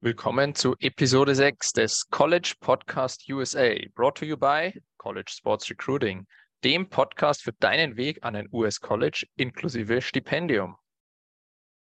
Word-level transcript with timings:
Willkommen 0.00 0.54
zu 0.54 0.76
Episode 0.78 1.34
6 1.34 1.72
des 1.72 2.08
College 2.08 2.54
Podcast 2.60 3.28
USA, 3.28 3.74
brought 3.96 4.16
to 4.18 4.24
you 4.24 4.36
by 4.36 4.80
College 4.96 5.28
Sports 5.28 5.68
Recruiting, 5.68 6.24
dem 6.62 6.88
Podcast 6.88 7.42
für 7.42 7.52
deinen 7.54 7.96
Weg 7.96 8.22
an 8.22 8.36
ein 8.36 8.48
US 8.52 8.78
College 8.78 9.26
inklusive 9.34 10.00
Stipendium. 10.00 10.76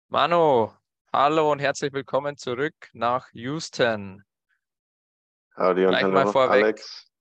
Manu, 0.08 0.72
hallo 1.12 1.52
und 1.52 1.60
herzlich 1.60 1.92
willkommen 1.92 2.38
zurück 2.38 2.74
nach 2.94 3.28
Houston. 3.34 4.24
Howdy 5.58 5.86
Gleich 5.86 6.08
mal 6.08 6.28
vorweg. 6.28 6.64
Alex. 6.64 7.12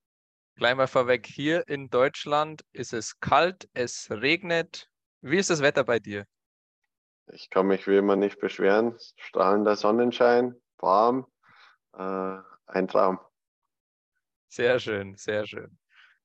Gleich 0.54 0.76
mal 0.76 0.86
vorweg, 0.86 1.26
hier 1.26 1.66
in 1.66 1.90
Deutschland 1.90 2.62
ist 2.70 2.92
es 2.92 3.18
kalt, 3.18 3.68
es 3.72 4.06
regnet. 4.12 4.88
Wie 5.22 5.38
ist 5.38 5.50
das 5.50 5.60
Wetter 5.60 5.82
bei 5.82 5.98
dir? 5.98 6.24
Ich 7.32 7.50
kann 7.50 7.66
mich 7.66 7.88
wie 7.88 7.96
immer 7.96 8.14
nicht 8.14 8.38
beschweren. 8.38 8.96
Strahlender 9.16 9.74
Sonnenschein, 9.74 10.54
warm, 10.78 11.26
äh, 11.92 12.38
ein 12.66 12.88
Traum. 12.88 13.18
Sehr 14.48 14.78
schön, 14.78 15.16
sehr 15.16 15.46
schön. 15.46 15.78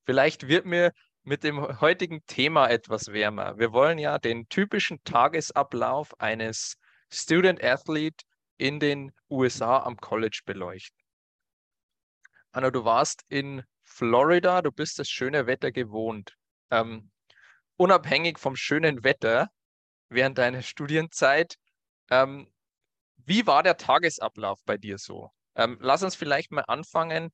Vielleicht 0.05 0.47
wird 0.47 0.65
mir 0.65 0.93
mit 1.23 1.43
dem 1.43 1.79
heutigen 1.81 2.25
Thema 2.25 2.67
etwas 2.67 3.07
wärmer. 3.07 3.57
Wir 3.57 3.71
wollen 3.71 3.97
ja 3.97 4.17
den 4.17 4.47
typischen 4.49 5.03
Tagesablauf 5.03 6.19
eines 6.19 6.77
Student 7.11 7.63
Athlete 7.63 8.25
in 8.57 8.79
den 8.79 9.11
USA 9.29 9.79
am 9.79 9.97
College 9.97 10.41
beleuchten. 10.45 10.97
Anna, 12.51 12.71
du 12.71 12.83
warst 12.83 13.23
in 13.29 13.63
Florida, 13.83 14.61
du 14.61 14.71
bist 14.71 14.99
das 14.99 15.09
schöne 15.09 15.45
Wetter 15.45 15.71
gewohnt. 15.71 16.35
Ähm, 16.71 17.11
unabhängig 17.77 18.39
vom 18.39 18.55
schönen 18.55 19.03
Wetter 19.03 19.49
während 20.09 20.37
deiner 20.37 20.61
Studienzeit, 20.61 21.55
ähm, 22.09 22.51
wie 23.29 23.45
war 23.45 23.61
der 23.61 23.77
Tagesablauf 23.77 24.59
bei 24.65 24.77
dir 24.77 24.97
so? 24.97 25.29
Ähm, 25.55 25.77
lass 25.81 26.01
uns 26.01 26.15
vielleicht 26.15 26.51
mal 26.51 26.65
anfangen 26.67 27.31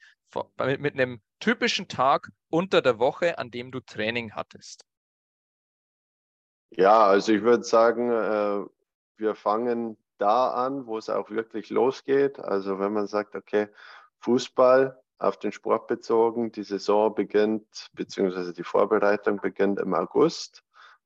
mit, 0.60 0.82
mit 0.82 0.94
einem 0.94 1.22
typischen 1.40 1.88
Tag 1.88 2.30
unter 2.50 2.82
der 2.82 3.00
Woche, 3.00 3.38
an 3.38 3.50
dem 3.50 3.72
du 3.72 3.80
Training 3.80 4.34
hattest. 4.34 4.84
Ja, 6.72 7.06
also 7.06 7.32
ich 7.32 7.44
würde 7.44 7.64
sagen, 7.64 8.12
äh, 8.12 8.66
wir 9.16 9.36
fangen 9.36 9.98
da 10.18 10.52
an, 10.52 10.86
wo 10.86 10.98
es 10.98 11.10
auch 11.10 11.30
wirklich 11.30 11.70
losgeht. 11.70 12.40
Also 12.40 12.78
wenn 12.80 12.92
man 12.92 13.08
sagt, 13.08 13.34
okay, 13.34 13.70
Fußball 14.20 15.02
auf 15.18 15.38
den 15.38 15.54
Sport 15.54 15.88
bezogen, 15.88 16.52
die 16.52 16.64
Saison 16.64 17.16
beginnt, 17.16 17.90
beziehungsweise 17.94 18.52
die 18.52 18.66
Vorbereitung 18.66 19.38
beginnt 19.38 19.80
im 19.80 19.94
August. 19.94 20.66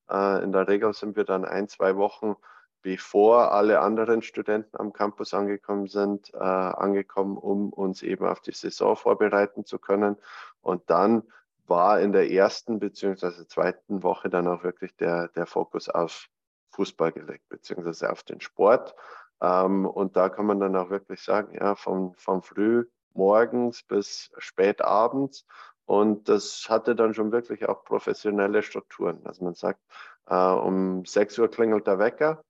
Äh, 0.09 0.43
in 0.43 0.51
der 0.51 0.67
Regel 0.67 0.93
sind 0.93 1.15
wir 1.15 1.25
dann 1.25 1.45
ein, 1.45 1.67
zwei 1.67 1.95
Wochen 1.95 2.35
bevor 2.81 3.51
alle 3.51 3.81
anderen 3.81 4.21
Studenten 4.21 4.77
am 4.77 4.93
Campus 4.93 5.33
angekommen 5.33 5.87
sind, 5.87 6.33
äh, 6.33 6.37
angekommen, 6.37 7.37
um 7.37 7.73
uns 7.73 8.03
eben 8.03 8.25
auf 8.25 8.39
die 8.41 8.53
Saison 8.53 8.95
vorbereiten 8.95 9.65
zu 9.65 9.79
können. 9.79 10.17
Und 10.61 10.89
dann 10.89 11.23
war 11.67 11.99
in 11.99 12.11
der 12.11 12.31
ersten 12.31 12.79
beziehungsweise 12.79 13.47
zweiten 13.47 14.01
Woche 14.03 14.29
dann 14.29 14.47
auch 14.47 14.63
wirklich 14.63 14.95
der, 14.95 15.27
der 15.29 15.45
Fokus 15.45 15.89
auf 15.89 16.27
Fußball 16.71 17.11
gelegt, 17.11 17.47
beziehungsweise 17.49 18.11
auf 18.11 18.23
den 18.23 18.41
Sport. 18.41 18.95
Ähm, 19.41 19.85
und 19.85 20.15
da 20.15 20.29
kann 20.29 20.45
man 20.45 20.59
dann 20.59 20.75
auch 20.75 20.89
wirklich 20.89 21.21
sagen, 21.21 21.55
ja, 21.55 21.75
von, 21.75 22.13
von 22.15 22.41
früh 22.41 22.85
morgens 23.13 23.83
bis 23.83 24.31
spät 24.37 24.81
abends. 24.81 25.45
Und 25.85 26.29
das 26.29 26.67
hatte 26.69 26.95
dann 26.95 27.13
schon 27.13 27.31
wirklich 27.31 27.67
auch 27.67 27.83
professionelle 27.83 28.61
Strukturen. 28.63 29.21
Also 29.25 29.43
man 29.43 29.55
sagt, 29.55 29.81
äh, 30.27 30.35
um 30.35 31.05
6 31.05 31.39
Uhr 31.39 31.49
klingelt 31.49 31.87
der 31.87 31.99
Wecker 31.99 32.43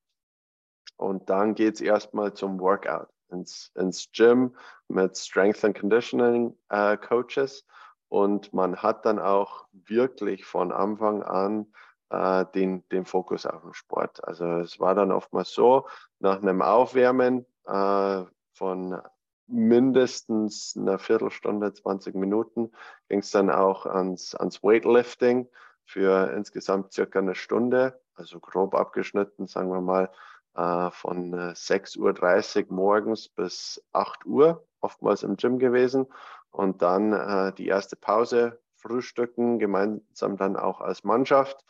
und 1.00 1.30
dann 1.30 1.56
geht 1.56 1.76
es 1.76 1.82
erstmal 1.82 2.34
zum 2.34 2.60
Workout, 2.60 3.08
ins, 3.30 3.72
ins 3.76 4.12
Gym 4.12 4.54
mit 4.90 5.18
Strength 5.18 5.64
and 5.64 5.80
Conditioning 5.80 6.58
äh, 6.68 6.98
Coaches. 6.98 7.66
Und 8.10 8.52
man 8.54 8.76
hat 8.76 9.06
dann 9.06 9.18
auch 9.18 9.66
wirklich 9.72 10.44
von 10.44 10.74
Anfang 10.74 11.24
an 11.24 11.68
äh, 12.10 12.46
den, 12.54 12.84
den 12.90 13.06
Fokus 13.06 13.46
auf 13.46 13.62
den 13.62 13.74
Sport. 13.74 14.22
Also 14.26 14.46
es 14.58 14.78
war 14.82 14.94
dann 14.94 15.14
oftmals 15.14 15.52
so, 15.52 15.88
nach 16.20 16.42
einem 16.42 16.62
Aufwärmen 16.62 17.46
äh, 17.66 18.24
von 18.52 19.02
mindestens 19.48 20.76
einer 20.78 21.00
Viertelstunde, 21.00 21.72
20 21.72 22.14
Minuten, 22.16 22.74
ging 23.08 23.20
es 23.20 23.32
dann 23.32 23.50
auch 23.50 23.86
ans, 23.86 24.36
ans 24.36 24.62
Weightlifting 24.64 25.48
für 25.86 26.34
insgesamt 26.36 26.92
circa 26.92 27.20
eine 27.20 27.36
Stunde, 27.36 28.02
also 28.16 28.42
grob 28.42 28.76
abgeschnitten, 28.76 29.48
sagen 29.48 29.72
wir 29.72 29.80
mal, 29.80 30.12
äh, 30.56 30.90
von 30.92 31.34
äh, 31.34 31.54
6.30 31.54 32.68
Uhr 32.68 32.74
morgens 32.74 33.30
bis 33.30 33.84
8 33.94 34.26
Uhr, 34.26 34.66
oftmals 34.82 35.24
im 35.24 35.36
Gym 35.38 35.60
gewesen. 35.60 36.08
Und 36.52 36.82
dann 36.82 37.14
äh, 37.14 37.54
die 37.54 37.68
erste 37.68 37.96
Pause, 37.96 38.60
frühstücken, 38.76 39.60
gemeinsam 39.60 40.38
dann 40.38 40.56
auch 40.56 40.82
als 40.82 41.04
Mannschaft. 41.04 41.64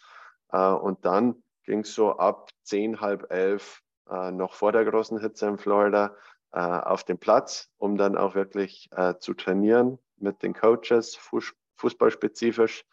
Äh, 0.52 0.72
und 0.72 1.06
dann 1.06 1.44
ging 1.64 1.82
es 1.82 1.94
so 1.94 2.18
ab 2.18 2.50
10, 2.64 3.02
halb 3.02 3.32
elf, 3.32 3.82
äh, 4.10 4.32
noch 4.32 4.54
vor 4.54 4.72
der 4.72 4.86
großen 4.86 5.20
Hitze 5.20 5.48
in 5.48 5.58
Florida, 5.58 6.16
äh, 6.52 6.60
auf 6.60 7.04
den 7.04 7.20
Platz, 7.20 7.70
um 7.78 7.98
dann 7.98 8.18
auch 8.18 8.36
wirklich 8.36 8.90
äh, 8.92 9.16
zu 9.20 9.34
trainieren 9.34 10.00
mit 10.18 10.42
den 10.44 10.54
Coaches, 10.54 11.16
Fuß, 11.16 11.54
fußballspezifisch. 11.76 12.86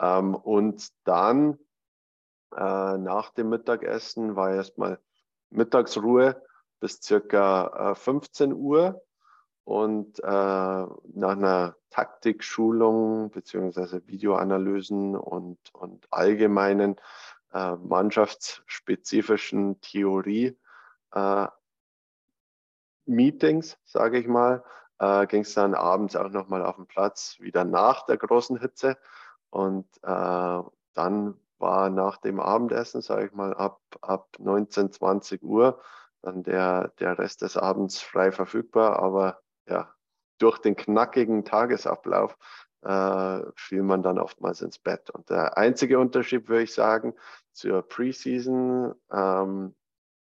Ähm, 0.00 0.34
und 0.34 0.88
dann 1.04 1.58
äh, 2.56 2.98
nach 2.98 3.30
dem 3.30 3.50
Mittagessen 3.50 4.36
war 4.36 4.52
erstmal 4.52 4.98
Mittagsruhe 5.52 6.42
bis 6.80 7.00
circa 7.02 7.92
äh, 7.92 7.94
15 7.94 8.52
Uhr. 8.52 9.02
Und 9.64 10.18
äh, 10.18 10.26
nach 10.26 10.96
einer 11.14 11.76
Taktikschulung 11.90 13.30
beziehungsweise 13.30 14.04
Videoanalysen 14.08 15.16
und, 15.16 15.58
und 15.72 16.04
allgemeinen 16.10 16.96
äh, 17.52 17.76
mannschaftsspezifischen 17.76 19.80
Theorie 19.80 20.58
äh, 21.12 21.46
sage 23.84 24.18
ich 24.18 24.26
mal, 24.26 24.64
äh, 24.98 25.26
ging 25.26 25.42
es 25.42 25.54
dann 25.54 25.74
abends 25.74 26.16
auch 26.16 26.30
nochmal 26.30 26.64
auf 26.64 26.76
den 26.76 26.86
Platz, 26.86 27.36
wieder 27.40 27.64
nach 27.64 28.06
der 28.06 28.16
großen 28.16 28.58
Hitze. 28.58 28.96
Und 29.50 29.86
äh, 30.02 30.62
dann 30.94 31.34
war 31.62 31.88
nach 31.88 32.18
dem 32.18 32.40
Abendessen, 32.40 33.00
sage 33.00 33.26
ich 33.26 33.32
mal, 33.32 33.54
ab, 33.54 33.80
ab 34.02 34.28
19, 34.38 34.92
20 34.92 35.42
Uhr 35.42 35.80
dann 36.20 36.42
der, 36.42 36.88
der 37.00 37.18
Rest 37.18 37.42
des 37.42 37.56
Abends 37.56 38.00
frei 38.00 38.32
verfügbar. 38.32 38.98
Aber 38.98 39.40
ja, 39.66 39.94
durch 40.38 40.58
den 40.58 40.76
knackigen 40.76 41.44
Tagesablauf 41.44 42.36
äh, 42.82 43.40
fiel 43.56 43.82
man 43.82 44.02
dann 44.02 44.18
oftmals 44.18 44.60
ins 44.60 44.78
Bett. 44.78 45.10
Und 45.10 45.30
der 45.30 45.56
einzige 45.56 45.98
Unterschied, 45.98 46.48
würde 46.48 46.64
ich 46.64 46.74
sagen, 46.74 47.14
zur 47.52 47.82
Preseason 47.82 48.94
ähm, 49.10 49.74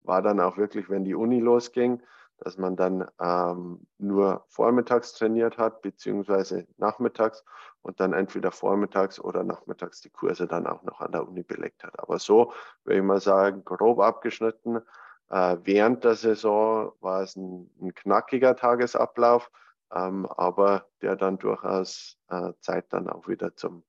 war 0.01 0.22
dann 0.22 0.40
auch 0.40 0.57
wirklich, 0.57 0.90
wenn 0.90 1.06
die 1.06 1.16
Uni 1.16 1.40
losging, 1.40 2.01
dass 2.42 2.58
man 2.58 2.76
dann 2.76 3.08
ähm, 3.20 3.88
nur 3.98 4.46
vormittags 4.48 5.14
trainiert 5.14 5.58
hat, 5.58 5.82
beziehungsweise 5.82 6.68
nachmittags 6.78 7.44
und 7.82 8.00
dann 8.00 8.14
entweder 8.14 8.52
vormittags 8.52 9.20
oder 9.20 9.44
nachmittags 9.44 10.02
die 10.02 10.10
Kurse 10.10 10.48
dann 10.48 10.68
auch 10.68 10.84
noch 10.84 11.02
an 11.02 11.12
der 11.12 11.28
Uni 11.28 11.44
belegt 11.44 11.84
hat. 11.84 12.00
Aber 12.00 12.20
so 12.20 12.54
würde 12.84 13.00
ich 13.00 13.06
mal 13.06 13.22
sagen, 13.22 13.64
grob 13.64 14.00
abgeschnitten. 14.00 14.82
Äh, 15.30 15.58
während 15.64 16.04
der 16.04 16.16
Saison 16.16 16.92
war 17.02 17.22
es 17.22 17.36
ein, 17.36 17.70
ein 17.82 17.94
knackiger 17.94 18.56
Tagesablauf, 18.56 19.52
ähm, 19.92 20.26
aber 20.26 20.88
der 21.02 21.16
dann 21.16 21.38
durchaus 21.38 22.18
äh, 22.30 22.54
Zeit 22.60 22.92
dann 22.94 23.10
auch 23.10 23.28
wieder 23.28 23.56
zum, 23.56 23.84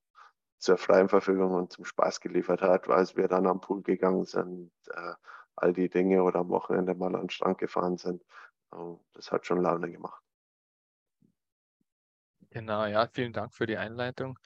zur 0.59 0.77
freien 0.77 1.09
Verfügung 1.09 1.55
und 1.55 1.73
zum 1.73 1.85
Spaß 1.85 2.21
geliefert 2.21 2.63
hat, 2.63 2.89
als 2.89 3.17
wir 3.17 3.29
dann 3.29 3.47
am 3.47 3.61
Pool 3.61 3.83
gegangen 3.83 4.25
sind, 4.25 4.71
äh, 4.93 5.15
all 5.63 5.73
die 5.73 5.89
Dinge 5.89 6.23
oder 6.23 6.41
am 6.41 6.49
Wochenende 6.49 6.95
mal 6.95 7.15
an 7.15 7.23
den 7.23 7.31
Strand 7.31 7.59
gefahren 7.59 7.97
sind. 7.97 8.25
Oh, 8.73 9.01
Das 9.15 9.33
hat 9.33 9.47
schon 9.47 9.63
Laune 9.63 9.91
gemacht. 9.91 10.23
Genau, 12.51 12.85
ja, 12.87 13.09
vielen 13.13 13.33
Dank 13.33 13.55
für 13.55 13.67
die 13.67 13.77
Einleitung. 13.77 14.39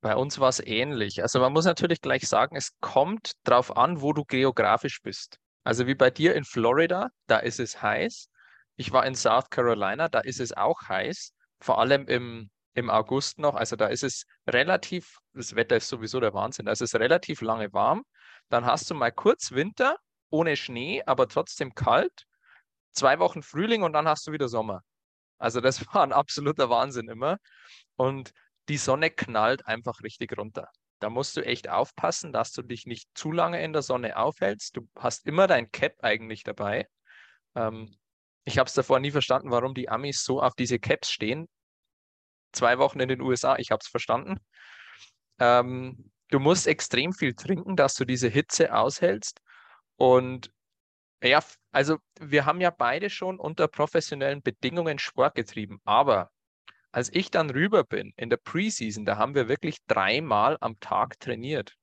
Bei 0.00 0.16
uns 0.16 0.40
war 0.40 0.48
es 0.48 0.58
ähnlich. 0.58 1.22
Also 1.22 1.38
man 1.38 1.52
muss 1.52 1.64
natürlich 1.64 2.00
gleich 2.00 2.26
sagen, 2.26 2.56
es 2.56 2.72
kommt 2.80 3.32
darauf 3.44 3.76
an, 3.76 4.00
wo 4.02 4.12
du 4.12 4.24
geografisch 4.24 5.00
bist. 5.00 5.38
Also 5.62 5.86
wie 5.86 5.94
bei 5.94 6.10
dir 6.10 6.34
in 6.34 6.44
Florida, 6.44 7.10
da 7.28 7.38
ist 7.38 7.60
es 7.60 7.80
heiß. 7.80 8.28
Ich 8.76 8.92
war 8.92 9.06
in 9.06 9.14
South 9.14 9.48
Carolina, 9.50 10.08
da 10.08 10.20
ist 10.20 10.40
es 10.40 10.52
auch 10.56 10.88
heiß, 10.88 11.34
vor 11.60 11.78
allem 11.78 12.08
im, 12.08 12.50
im 12.74 12.90
August 12.90 13.38
noch. 13.38 13.54
Also 13.54 13.76
da 13.76 13.86
ist 13.86 14.02
es 14.02 14.24
relativ, 14.48 15.18
das 15.34 15.54
Wetter 15.54 15.76
ist 15.76 15.88
sowieso 15.88 16.18
der 16.18 16.34
Wahnsinn, 16.34 16.66
da 16.66 16.72
ist 16.72 16.82
es 16.82 16.96
relativ 16.96 17.40
lange 17.42 17.72
warm. 17.72 18.02
Dann 18.48 18.66
hast 18.66 18.90
du 18.90 18.94
mal 18.96 19.12
kurz 19.12 19.52
Winter, 19.52 19.96
ohne 20.32 20.56
Schnee, 20.56 21.02
aber 21.06 21.28
trotzdem 21.28 21.74
kalt. 21.74 22.26
Zwei 22.92 23.18
Wochen 23.20 23.42
Frühling 23.42 23.82
und 23.82 23.92
dann 23.92 24.08
hast 24.08 24.26
du 24.26 24.32
wieder 24.32 24.48
Sommer. 24.48 24.82
Also 25.38 25.60
das 25.60 25.86
war 25.94 26.02
ein 26.02 26.12
absoluter 26.12 26.70
Wahnsinn 26.70 27.08
immer. 27.08 27.38
Und 27.96 28.32
die 28.68 28.76
Sonne 28.78 29.10
knallt 29.10 29.66
einfach 29.66 30.02
richtig 30.02 30.36
runter. 30.38 30.68
Da 31.00 31.10
musst 31.10 31.36
du 31.36 31.44
echt 31.44 31.68
aufpassen, 31.68 32.32
dass 32.32 32.52
du 32.52 32.62
dich 32.62 32.86
nicht 32.86 33.08
zu 33.14 33.32
lange 33.32 33.62
in 33.62 33.72
der 33.72 33.82
Sonne 33.82 34.16
aufhältst. 34.16 34.76
Du 34.76 34.88
hast 34.96 35.26
immer 35.26 35.46
dein 35.48 35.70
Cap 35.72 35.94
eigentlich 36.02 36.44
dabei. 36.44 36.86
Ähm, 37.54 37.96
Ich 38.44 38.58
habe 38.58 38.68
es 38.68 38.74
davor 38.74 39.00
nie 39.00 39.10
verstanden, 39.12 39.50
warum 39.50 39.74
die 39.74 39.88
Amis 39.88 40.24
so 40.24 40.40
auf 40.42 40.54
diese 40.54 40.78
Caps 40.78 41.10
stehen. 41.10 41.48
Zwei 42.52 42.78
Wochen 42.78 43.00
in 43.00 43.08
den 43.08 43.20
USA, 43.20 43.56
ich 43.56 43.70
habe 43.70 43.80
es 43.82 43.88
verstanden. 43.88 44.38
Ähm, 45.38 46.10
du 46.30 46.38
musst 46.38 46.66
extrem 46.66 47.12
viel 47.12 47.34
trinken, 47.34 47.76
dass 47.76 47.94
du 47.94 48.04
diese 48.04 48.28
Hitze 48.28 48.74
aushältst. 48.74 49.40
Und 50.02 50.50
ja, 51.22 51.38
also 51.70 51.98
wir 52.18 52.44
haben 52.44 52.60
ja 52.60 52.70
beide 52.70 53.08
schon 53.08 53.38
unter 53.38 53.68
professionellen 53.68 54.42
Bedingungen 54.42 54.98
Sport 54.98 55.36
getrieben. 55.36 55.80
Aber 55.84 56.32
als 56.90 57.08
ich 57.14 57.30
dann 57.30 57.50
rüber 57.50 57.84
bin 57.84 58.12
in 58.16 58.28
der 58.28 58.38
Preseason, 58.38 59.04
da 59.04 59.16
haben 59.16 59.36
wir 59.36 59.46
wirklich 59.46 59.78
dreimal 59.86 60.58
am 60.60 60.80
Tag 60.80 61.20
trainiert. 61.20 61.76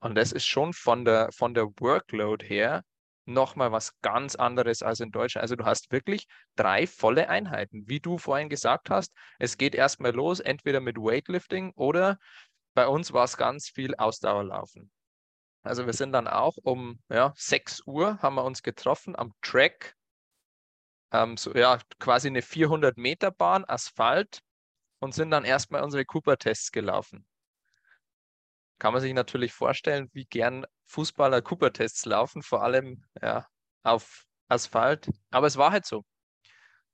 Und 0.00 0.16
das 0.16 0.32
ist 0.32 0.46
schon 0.46 0.72
von 0.72 1.04
der, 1.04 1.30
von 1.30 1.54
der 1.54 1.66
Workload 1.78 2.44
her 2.44 2.82
nochmal 3.24 3.70
was 3.70 3.92
ganz 4.00 4.34
anderes 4.34 4.82
als 4.82 4.98
in 4.98 5.12
Deutschland. 5.12 5.42
Also 5.42 5.54
du 5.54 5.64
hast 5.64 5.92
wirklich 5.92 6.26
drei 6.56 6.88
volle 6.88 7.28
Einheiten. 7.28 7.84
Wie 7.86 8.00
du 8.00 8.18
vorhin 8.18 8.48
gesagt 8.48 8.90
hast, 8.90 9.12
es 9.38 9.58
geht 9.58 9.76
erstmal 9.76 10.12
los, 10.12 10.40
entweder 10.40 10.80
mit 10.80 10.96
Weightlifting 10.96 11.70
oder 11.76 12.18
bei 12.74 12.88
uns 12.88 13.12
war 13.12 13.26
es 13.26 13.36
ganz 13.36 13.68
viel 13.68 13.94
Ausdauerlaufen. 13.94 14.90
Also 15.64 15.86
wir 15.86 15.92
sind 15.92 16.12
dann 16.12 16.28
auch 16.28 16.56
um 16.58 17.00
ja, 17.08 17.32
6 17.36 17.82
Uhr 17.86 18.18
haben 18.22 18.36
wir 18.36 18.44
uns 18.44 18.62
getroffen 18.62 19.16
am 19.16 19.34
Track. 19.42 19.96
Ähm, 21.12 21.36
so, 21.36 21.52
ja, 21.54 21.78
quasi 21.98 22.28
eine 22.28 22.42
400 22.42 22.96
Meter 22.96 23.32
Bahn, 23.32 23.64
Asphalt 23.66 24.40
und 25.00 25.14
sind 25.14 25.30
dann 25.30 25.44
erstmal 25.44 25.82
unsere 25.82 26.04
Cooper-Tests 26.04 26.70
gelaufen 26.70 27.26
kann 28.78 28.92
man 28.92 29.02
sich 29.02 29.14
natürlich 29.14 29.52
vorstellen, 29.52 30.10
wie 30.12 30.26
gern 30.26 30.66
Fußballer 30.86 31.42
Cooper-Tests 31.42 32.04
laufen, 32.04 32.42
vor 32.42 32.62
allem 32.62 33.04
ja, 33.22 33.46
auf 33.82 34.26
Asphalt. 34.48 35.08
Aber 35.30 35.46
es 35.46 35.56
war 35.56 35.72
halt 35.72 35.86
so. 35.86 36.04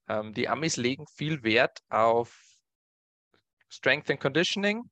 Ähm, 0.09 0.33
die 0.33 0.49
Amis 0.49 0.77
legen 0.77 1.07
viel 1.09 1.43
Wert 1.43 1.81
auf 1.89 2.39
Strength 3.69 4.11
and 4.11 4.21
Conditioning, 4.21 4.91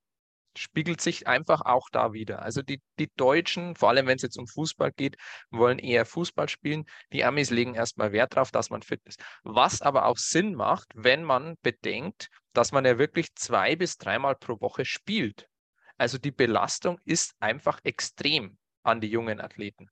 spiegelt 0.58 1.00
sich 1.00 1.26
einfach 1.26 1.62
auch 1.62 1.88
da 1.90 2.12
wieder. 2.12 2.42
Also 2.42 2.62
die, 2.62 2.80
die 2.98 3.10
Deutschen, 3.16 3.74
vor 3.74 3.90
allem 3.90 4.06
wenn 4.06 4.16
es 4.16 4.22
jetzt 4.22 4.38
um 4.38 4.46
Fußball 4.46 4.92
geht, 4.92 5.16
wollen 5.50 5.78
eher 5.78 6.04
Fußball 6.04 6.48
spielen. 6.48 6.84
Die 7.12 7.24
Amis 7.24 7.50
legen 7.50 7.74
erstmal 7.74 8.12
Wert 8.12 8.36
darauf, 8.36 8.50
dass 8.50 8.70
man 8.70 8.82
fit 8.82 9.00
ist. 9.04 9.22
Was 9.44 9.82
aber 9.82 10.06
auch 10.06 10.18
Sinn 10.18 10.54
macht, 10.54 10.88
wenn 10.94 11.24
man 11.24 11.56
bedenkt, 11.62 12.28
dass 12.52 12.72
man 12.72 12.84
ja 12.84 12.98
wirklich 12.98 13.34
zwei 13.34 13.76
bis 13.76 13.96
dreimal 13.96 14.34
pro 14.34 14.60
Woche 14.60 14.84
spielt. 14.84 15.48
Also 15.96 16.18
die 16.18 16.30
Belastung 16.30 17.00
ist 17.04 17.34
einfach 17.40 17.80
extrem 17.84 18.58
an 18.82 19.00
die 19.00 19.08
jungen 19.08 19.40
Athleten. 19.40 19.88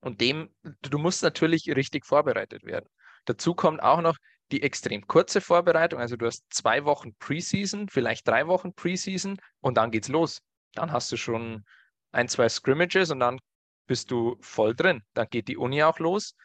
Und 0.00 0.20
dem, 0.20 0.54
du 0.62 0.98
musst 0.98 1.22
natürlich 1.22 1.68
richtig 1.68 2.04
vorbereitet 2.06 2.64
werden. 2.64 2.88
Dazu 3.24 3.54
kommt 3.54 3.82
auch 3.82 4.00
noch 4.00 4.16
die 4.52 4.62
extrem 4.62 5.06
kurze 5.06 5.40
Vorbereitung. 5.40 6.00
Also 6.00 6.16
du 6.16 6.26
hast 6.26 6.44
zwei 6.50 6.84
Wochen 6.84 7.14
Preseason, 7.16 7.88
vielleicht 7.88 8.26
drei 8.28 8.46
Wochen 8.46 8.74
Preseason 8.74 9.38
und 9.60 9.76
dann 9.76 9.90
geht's 9.90 10.08
los. 10.08 10.42
Dann 10.74 10.92
hast 10.92 11.10
du 11.12 11.16
schon 11.16 11.64
ein, 12.12 12.28
zwei 12.28 12.48
Scrimmages 12.48 13.10
und 13.10 13.20
dann 13.20 13.38
bist 13.86 14.10
du 14.10 14.36
voll 14.40 14.74
drin. 14.74 15.02
Dann 15.14 15.26
geht 15.30 15.48
die 15.48 15.56
Uni 15.56 15.82
auch 15.82 15.98
los. 15.98 16.36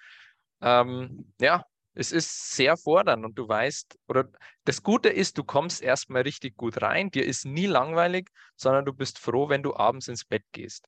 Ähm, 0.62 1.34
ja, 1.40 1.64
es 1.94 2.12
ist 2.12 2.56
sehr 2.56 2.78
fordernd 2.78 3.26
und 3.26 3.38
du 3.38 3.48
weißt, 3.48 3.98
oder 4.08 4.30
das 4.66 4.84
Gute 4.84 5.10
ist, 5.10 5.38
du 5.38 5.44
kommst 5.44 5.82
erstmal 5.82 6.22
richtig 6.22 6.56
gut 6.56 6.82
rein, 6.82 7.10
dir 7.10 7.26
ist 7.26 7.46
nie 7.46 7.66
langweilig, 7.66 8.30
sondern 8.56 8.86
du 8.86 8.94
bist 8.94 9.20
froh, 9.20 9.50
wenn 9.50 9.64
du 9.64 9.76
abends 9.76 10.08
ins 10.08 10.26
Bett 10.26 10.44
gehst. 10.52 10.88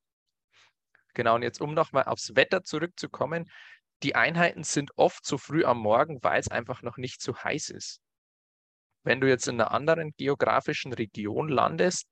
Genau, 1.16 1.36
und 1.36 1.42
jetzt 1.42 1.62
um 1.62 1.74
nochmal 1.74 2.04
aufs 2.04 2.36
Wetter 2.36 2.64
zurückzukommen, 2.64 3.50
die 4.04 4.16
Einheiten 4.16 4.64
sind 4.64 4.92
oft 4.96 5.26
zu 5.26 5.38
früh 5.38 5.66
am 5.66 5.80
Morgen, 5.80 6.20
weil 6.22 6.40
es 6.40 6.50
einfach 6.50 6.82
noch 6.82 6.98
nicht 6.98 7.22
zu 7.22 7.36
heiß 7.44 7.70
ist. 7.70 8.02
Wenn 9.04 9.22
du 9.22 9.28
jetzt 9.28 9.48
in 9.48 9.60
einer 9.60 9.72
anderen 9.72 10.14
geografischen 10.18 10.94
Region 10.94 11.50
landest, 11.50 12.08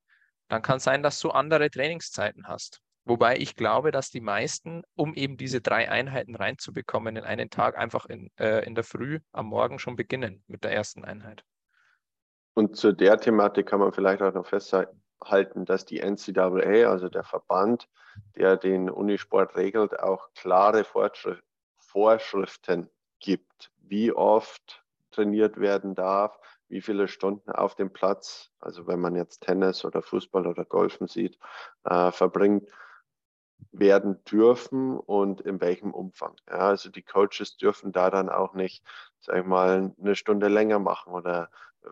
dann 0.48 0.62
kann 0.62 0.80
sein, 0.80 1.04
dass 1.04 1.20
du 1.20 1.30
andere 1.32 1.70
Trainingszeiten 1.70 2.48
hast. 2.48 2.82
Wobei 3.06 3.38
ich 3.38 3.56
glaube, 3.56 3.92
dass 3.92 4.10
die 4.10 4.22
meisten, 4.22 4.84
um 4.96 5.14
eben 5.14 5.38
diese 5.38 5.62
drei 5.62 5.90
Einheiten 5.90 6.36
reinzubekommen 6.36 7.16
in 7.16 7.24
einen 7.24 7.50
Tag, 7.50 7.78
einfach 7.78 8.06
in, 8.06 8.30
äh, 8.38 8.66
in 8.66 8.76
der 8.76 8.84
Früh 8.84 9.20
am 9.32 9.48
Morgen 9.48 9.80
schon 9.80 9.96
beginnen 9.96 10.44
mit 10.48 10.66
der 10.66 10.74
ersten 10.74 11.06
Einheit. 11.06 11.44
Und 12.54 12.76
zu 12.76 12.92
der 12.92 13.18
Thematik 13.18 13.68
kann 13.68 13.80
man 13.80 13.94
vielleicht 13.94 14.22
auch 14.22 14.34
noch 14.34 14.48
festhalten, 14.48 15.66
dass 15.66 15.86
die 15.86 16.02
NCAA, 16.02 16.90
also 16.90 17.08
der 17.08 17.24
Verband, 17.24 17.88
der 18.36 18.58
den 18.58 18.90
Unisport 18.90 19.56
regelt, 19.56 20.00
auch 20.00 20.28
klare 20.34 20.84
Vorschriften 21.98 22.92
gibt, 23.18 23.72
wie 23.80 24.12
oft 24.12 24.84
trainiert 25.10 25.60
werden 25.60 25.96
darf, 25.96 26.40
wie 26.70 26.80
viele 26.80 27.08
Stunden 27.08 27.52
auf 27.52 27.74
dem 27.74 27.92
Platz, 27.92 28.52
also 28.60 28.86
wenn 28.86 29.00
man 29.00 29.16
jetzt 29.16 29.42
Tennis 29.42 29.84
oder 29.84 30.04
Fußball 30.04 30.46
oder 30.46 30.64
Golfen 30.64 31.08
sieht, 31.08 31.40
äh, 31.86 32.12
verbringt 32.12 32.70
werden 33.72 34.24
dürfen 34.26 35.00
und 35.00 35.42
in 35.42 35.60
welchem 35.60 35.92
Umfang. 35.92 36.36
Ja, 36.48 36.68
also 36.68 36.92
die 36.92 37.02
Coaches 37.02 37.58
dürfen 37.58 37.92
da 37.92 38.12
dann 38.12 38.30
auch 38.30 38.54
nicht, 38.54 38.86
sag 39.20 39.40
ich 39.40 39.46
mal, 39.46 39.92
eine 40.00 40.16
Stunde 40.16 40.50
länger 40.50 40.78
machen 40.78 41.14
oder 41.14 41.50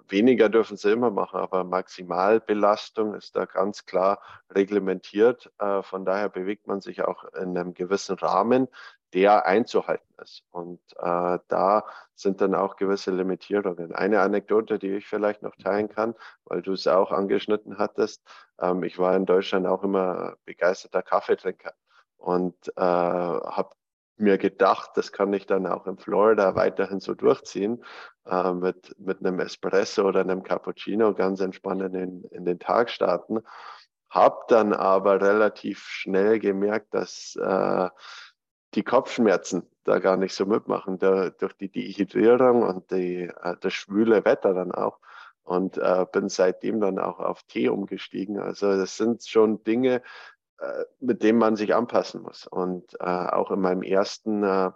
weniger 0.08 0.50
dürfen 0.50 0.78
sie 0.78 0.92
immer 0.92 1.10
machen, 1.10 1.40
aber 1.40 1.64
Maximalbelastung 1.64 3.16
ist 3.16 3.36
da 3.36 3.46
ganz 3.46 3.86
klar 3.86 4.22
reglementiert. 4.52 5.52
Äh, 5.58 5.82
von 5.82 6.06
daher 6.06 6.30
bewegt 6.30 6.68
man 6.68 6.82
sich 6.82 7.02
auch 7.02 7.24
in 7.34 7.58
einem 7.58 7.74
gewissen 7.74 8.16
Rahmen, 8.18 8.68
der 9.14 9.46
einzuhalten 9.46 10.14
ist. 10.22 10.44
Und 10.52 10.80
äh, 10.98 11.40
da 11.48 11.86
sind 12.16 12.42
dann 12.42 12.56
auch 12.56 12.76
gewisse 12.76 13.12
Limitierungen. 13.12 13.94
Eine 13.94 14.22
Anekdote, 14.22 14.80
die 14.80 14.96
ich 14.96 15.08
vielleicht 15.08 15.42
noch 15.42 15.56
teilen 15.56 15.90
kann, 15.90 16.16
weil 16.46 16.62
du 16.62 16.74
es 16.74 16.88
auch 16.88 17.12
angeschnitten 17.12 17.78
hattest. 17.78 18.24
Ähm, 18.60 18.84
ich 18.84 18.98
war 18.98 19.16
in 19.16 19.26
Deutschland 19.26 19.68
auch 19.68 19.84
immer 19.84 20.36
begeisterter 20.46 21.02
Kaffeetrinker 21.02 21.74
und 22.18 22.56
äh, 22.76 22.82
habe 22.82 23.70
mir 24.18 24.38
gedacht, 24.38 24.92
das 24.96 25.12
kann 25.12 25.34
ich 25.34 25.46
dann 25.46 25.68
auch 25.68 25.88
in 25.88 25.98
Florida 25.98 26.56
weiterhin 26.56 27.00
so 27.00 27.14
durchziehen, 27.14 27.84
äh, 28.26 28.54
mit, 28.54 28.96
mit 29.00 29.20
einem 29.20 29.40
Espresso 29.40 30.08
oder 30.08 30.22
einem 30.22 30.44
Cappuccino 30.44 31.14
ganz 31.14 31.42
entspannt 31.42 31.82
in 31.82 31.94
den, 31.94 32.24
in 32.32 32.46
den 32.46 32.60
Tag 32.60 32.90
starten. 32.90 33.42
Hab 34.10 34.48
dann 34.48 34.72
aber 34.72 35.22
relativ 35.22 35.80
schnell 35.80 36.40
gemerkt, 36.40 36.94
dass 36.94 37.36
äh, 37.36 37.90
die 38.76 38.84
Kopfschmerzen 38.84 39.64
da 39.84 40.00
gar 40.00 40.18
nicht 40.18 40.34
so 40.34 40.46
mitmachen, 40.46 41.00
da, 41.00 41.30
durch 41.30 41.54
die 41.54 41.70
Dehydrierung 41.70 42.64
und 42.64 42.92
die, 42.92 43.24
äh, 43.24 43.56
das 43.60 43.74
schwüle 43.74 44.26
Wetter 44.26 44.54
dann 44.54 44.72
auch. 44.72 45.00
Und 45.44 45.78
äh, 45.78 46.06
bin 46.12 46.28
seitdem 46.28 46.82
dann 46.82 46.98
auch 46.98 47.20
auf 47.20 47.44
Tee 47.44 47.70
umgestiegen. 47.70 48.40
Also 48.40 48.76
das 48.78 48.98
sind 48.98 49.24
schon 49.26 49.64
Dinge, 49.64 50.02
äh, 50.58 50.86
mit 51.00 51.22
denen 51.22 51.38
man 51.38 51.56
sich 51.56 51.76
anpassen 51.76 52.24
muss. 52.24 52.48
Und 52.48 52.96
äh, 53.00 53.06
auch 53.06 53.52
in 53.52 53.62
meinem 53.62 53.84
ersten 53.84 54.44
äh, 54.44 54.72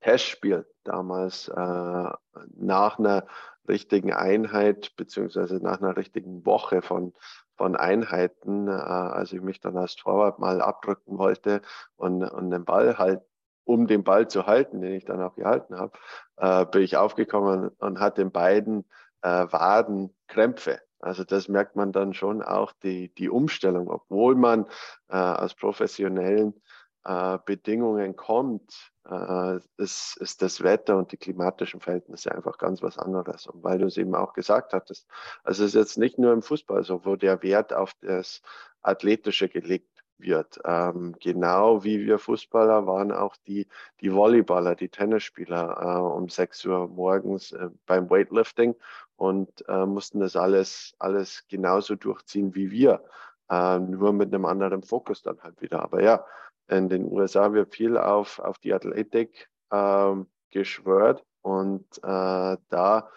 Testspiel 0.00 0.66
damals 0.84 1.48
nach 1.48 2.98
einer 2.98 3.26
richtigen 3.68 4.14
Einheit 4.14 4.96
beziehungsweise 4.96 5.56
nach 5.56 5.82
einer 5.82 5.94
richtigen 5.96 6.46
Woche 6.46 6.80
von, 6.80 7.12
von 7.60 7.76
Einheiten, 7.76 8.68
äh, 8.68 8.70
als 8.70 9.34
ich 9.34 9.42
mich 9.42 9.60
dann 9.60 9.76
als 9.76 9.94
Torwart 9.94 10.38
mal 10.38 10.62
abdrücken 10.62 11.18
wollte 11.18 11.60
und, 11.96 12.24
und 12.24 12.50
den 12.50 12.64
Ball 12.64 12.96
halt, 12.96 13.20
um 13.64 13.86
den 13.86 14.02
Ball 14.02 14.28
zu 14.28 14.46
halten, 14.46 14.80
den 14.80 14.94
ich 14.94 15.04
dann 15.04 15.20
auch 15.20 15.34
gehalten 15.34 15.76
habe, 15.76 15.92
äh, 16.38 16.64
bin 16.64 16.80
ich 16.80 16.96
aufgekommen 16.96 17.68
und 17.78 18.00
hatte 18.00 18.22
in 18.22 18.32
beiden 18.32 18.86
äh, 19.20 19.28
Waden 19.50 20.16
Krämpfe. 20.26 20.80
Also 21.00 21.22
das 21.22 21.48
merkt 21.48 21.76
man 21.76 21.92
dann 21.92 22.14
schon 22.14 22.40
auch 22.40 22.72
die, 22.82 23.12
die 23.14 23.28
Umstellung, 23.28 23.90
obwohl 23.90 24.36
man 24.36 24.64
äh, 25.10 25.18
aus 25.18 25.54
professionellen 25.54 26.54
äh, 27.04 27.38
Bedingungen 27.44 28.16
kommt, 28.16 28.92
äh, 29.08 29.58
ist, 29.76 30.16
ist 30.18 30.42
das 30.42 30.62
Wetter 30.62 30.96
und 30.96 31.12
die 31.12 31.16
klimatischen 31.16 31.80
Verhältnisse 31.80 32.32
einfach 32.32 32.58
ganz 32.58 32.82
was 32.82 32.98
anderes. 32.98 33.46
Und 33.46 33.62
weil 33.64 33.78
du 33.78 33.86
es 33.86 33.96
eben 33.96 34.14
auch 34.14 34.32
gesagt 34.32 34.72
hattest, 34.72 35.08
also 35.42 35.64
es 35.64 35.70
ist 35.70 35.80
jetzt 35.80 35.98
nicht 35.98 36.18
nur 36.18 36.32
im 36.32 36.42
Fußball 36.42 36.84
so, 36.84 37.04
wo 37.04 37.16
der 37.16 37.42
Wert 37.42 37.72
auf 37.72 37.92
das 38.02 38.42
Athletische 38.82 39.48
gelegt 39.48 40.00
wird. 40.18 40.60
Ähm, 40.64 41.14
genau 41.20 41.82
wie 41.84 42.00
wir 42.00 42.18
Fußballer 42.18 42.86
waren 42.86 43.12
auch 43.12 43.36
die, 43.46 43.66
die 44.00 44.12
Volleyballer, 44.12 44.74
die 44.74 44.88
Tennisspieler 44.88 45.78
äh, 45.80 45.98
um 45.98 46.28
6 46.28 46.66
Uhr 46.66 46.88
morgens 46.88 47.52
äh, 47.52 47.70
beim 47.86 48.10
Weightlifting 48.10 48.74
und 49.16 49.66
äh, 49.68 49.86
mussten 49.86 50.20
das 50.20 50.36
alles, 50.36 50.94
alles 50.98 51.44
genauso 51.48 51.94
durchziehen 51.94 52.54
wie 52.54 52.70
wir, 52.70 53.02
äh, 53.48 53.78
nur 53.78 54.12
mit 54.12 54.32
einem 54.32 54.44
anderen 54.44 54.82
Fokus 54.82 55.22
dann 55.22 55.42
halt 55.42 55.60
wieder. 55.62 55.82
Aber 55.82 56.02
ja, 56.02 56.24
in 56.70 56.88
den 56.88 57.04
USA 57.10 57.52
wird 57.52 57.74
viel 57.74 57.96
auf, 57.96 58.38
auf 58.38 58.58
die 58.58 58.72
Athletik 58.72 59.48
ähm, 59.72 60.30
geschwört 60.50 61.24
und 61.42 61.86
äh, 61.98 62.56
da 62.68 63.10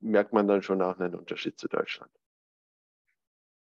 merkt 0.00 0.32
man 0.32 0.48
dann 0.48 0.62
schon 0.62 0.82
auch 0.82 0.98
einen 0.98 1.14
Unterschied 1.14 1.58
zu 1.58 1.68
Deutschland. 1.68 2.10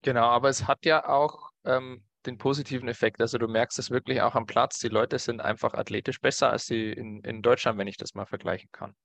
Genau, 0.03 0.25
aber 0.25 0.49
es 0.49 0.67
hat 0.67 0.85
ja 0.85 1.07
auch 1.07 1.51
ähm, 1.63 2.03
den 2.25 2.37
positiven 2.37 2.87
Effekt. 2.87 3.21
Also 3.21 3.37
du 3.37 3.47
merkst 3.47 3.79
es 3.79 3.89
wirklich 3.89 4.21
auch 4.21 4.35
am 4.35 4.45
Platz. 4.45 4.79
Die 4.79 4.89
Leute 4.89 5.17
sind 5.19 5.41
einfach 5.41 5.73
athletisch 5.73 6.19
besser 6.19 6.51
als 6.51 6.65
sie 6.65 6.91
in, 6.91 7.21
in 7.23 7.41
Deutschland, 7.41 7.77
wenn 7.77 7.87
ich 7.87 7.97
das 7.97 8.13
mal 8.13 8.25
vergleichen 8.25 8.69
kann. 8.71 8.95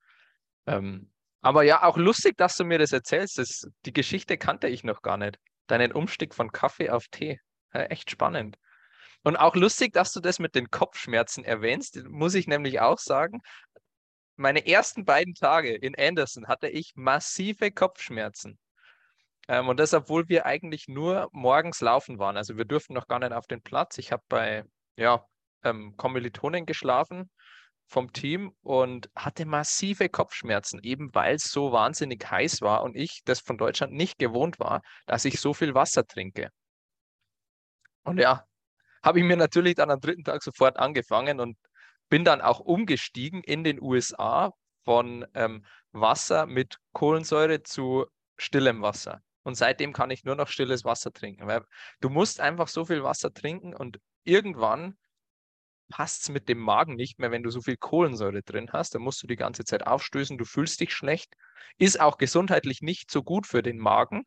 Ähm, 0.66 1.10
aber 1.40 1.62
ja, 1.62 1.82
auch 1.82 1.96
lustig, 1.96 2.36
dass 2.36 2.56
du 2.56 2.64
mir 2.64 2.78
das 2.78 2.92
erzählst. 2.92 3.38
Das, 3.38 3.68
die 3.84 3.92
Geschichte 3.92 4.36
kannte 4.38 4.68
ich 4.68 4.84
noch 4.84 5.02
gar 5.02 5.16
nicht. 5.16 5.38
Deinen 5.66 5.92
Umstieg 5.92 6.34
von 6.34 6.52
Kaffee 6.52 6.90
auf 6.90 7.08
Tee. 7.08 7.40
Ja, 7.72 7.82
echt 7.84 8.10
spannend. 8.10 8.58
Und 9.22 9.36
auch 9.36 9.54
lustig, 9.54 9.92
dass 9.92 10.12
du 10.12 10.20
das 10.20 10.38
mit 10.38 10.54
den 10.54 10.70
Kopfschmerzen 10.70 11.44
erwähnst, 11.44 12.02
muss 12.08 12.34
ich 12.34 12.46
nämlich 12.46 12.80
auch 12.80 12.98
sagen. 12.98 13.40
Meine 14.36 14.66
ersten 14.66 15.04
beiden 15.04 15.34
Tage 15.34 15.74
in 15.74 15.94
Anderson 15.96 16.48
hatte 16.48 16.68
ich 16.68 16.92
massive 16.96 17.70
Kopfschmerzen. 17.70 18.58
Ähm, 19.48 19.68
und 19.68 19.78
das, 19.78 19.94
obwohl 19.94 20.28
wir 20.28 20.46
eigentlich 20.46 20.88
nur 20.88 21.28
morgens 21.32 21.80
laufen 21.80 22.18
waren. 22.18 22.36
Also 22.36 22.56
wir 22.56 22.64
durften 22.64 22.94
noch 22.94 23.06
gar 23.06 23.18
nicht 23.18 23.32
auf 23.32 23.46
den 23.46 23.62
Platz. 23.62 23.98
Ich 23.98 24.10
habe 24.10 24.22
bei 24.28 24.64
ja, 24.96 25.24
ähm, 25.64 25.96
Kommilitonen 25.96 26.66
geschlafen 26.66 27.30
vom 27.86 28.12
Team 28.12 28.54
und 28.62 29.10
hatte 29.14 29.44
massive 29.44 30.08
Kopfschmerzen, 30.08 30.80
eben 30.82 31.14
weil 31.14 31.36
es 31.36 31.50
so 31.50 31.72
wahnsinnig 31.72 32.28
heiß 32.28 32.62
war 32.62 32.82
und 32.82 32.96
ich 32.96 33.22
das 33.24 33.40
von 33.40 33.58
Deutschland 33.58 33.92
nicht 33.92 34.18
gewohnt 34.18 34.58
war, 34.58 34.82
dass 35.06 35.24
ich 35.24 35.40
so 35.40 35.52
viel 35.52 35.74
Wasser 35.74 36.06
trinke. 36.06 36.50
Und 38.04 38.18
ja, 38.18 38.46
habe 39.02 39.18
ich 39.18 39.24
mir 39.24 39.36
natürlich 39.36 39.74
dann 39.74 39.90
am 39.90 40.00
dritten 40.00 40.24
Tag 40.24 40.42
sofort 40.42 40.78
angefangen 40.78 41.40
und 41.40 41.56
bin 42.08 42.24
dann 42.24 42.40
auch 42.40 42.60
umgestiegen 42.60 43.42
in 43.42 43.64
den 43.64 43.80
USA 43.80 44.52
von 44.84 45.26
ähm, 45.34 45.64
Wasser 45.92 46.46
mit 46.46 46.76
Kohlensäure 46.92 47.62
zu 47.62 48.06
stillem 48.36 48.82
Wasser. 48.82 49.22
Und 49.44 49.56
seitdem 49.56 49.92
kann 49.92 50.10
ich 50.10 50.24
nur 50.24 50.36
noch 50.36 50.48
stilles 50.48 50.84
Wasser 50.84 51.12
trinken, 51.12 51.46
weil 51.46 51.64
du 52.00 52.10
musst 52.10 52.40
einfach 52.40 52.68
so 52.68 52.84
viel 52.84 53.02
Wasser 53.02 53.32
trinken 53.32 53.74
und 53.74 53.98
irgendwann 54.24 54.96
passt 55.88 56.22
es 56.22 56.28
mit 56.30 56.48
dem 56.48 56.58
Magen 56.58 56.94
nicht 56.94 57.18
mehr, 57.18 57.30
wenn 57.30 57.42
du 57.42 57.50
so 57.50 57.60
viel 57.60 57.76
Kohlensäure 57.76 58.42
drin 58.42 58.70
hast. 58.72 58.94
Da 58.94 58.98
musst 58.98 59.22
du 59.22 59.26
die 59.26 59.36
ganze 59.36 59.64
Zeit 59.64 59.86
aufstößen, 59.86 60.38
du 60.38 60.44
fühlst 60.44 60.80
dich 60.80 60.92
schlecht. 60.94 61.34
Ist 61.78 62.00
auch 62.00 62.18
gesundheitlich 62.18 62.82
nicht 62.82 63.10
so 63.10 63.22
gut 63.22 63.46
für 63.46 63.62
den 63.62 63.78
Magen 63.78 64.24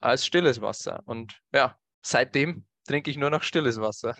als 0.00 0.26
stilles 0.26 0.60
Wasser. 0.60 1.02
Und 1.04 1.40
ja, 1.52 1.78
seitdem 2.02 2.66
trinke 2.86 3.10
ich 3.10 3.16
nur 3.16 3.30
noch 3.30 3.42
stilles 3.42 3.80
Wasser. 3.80 4.16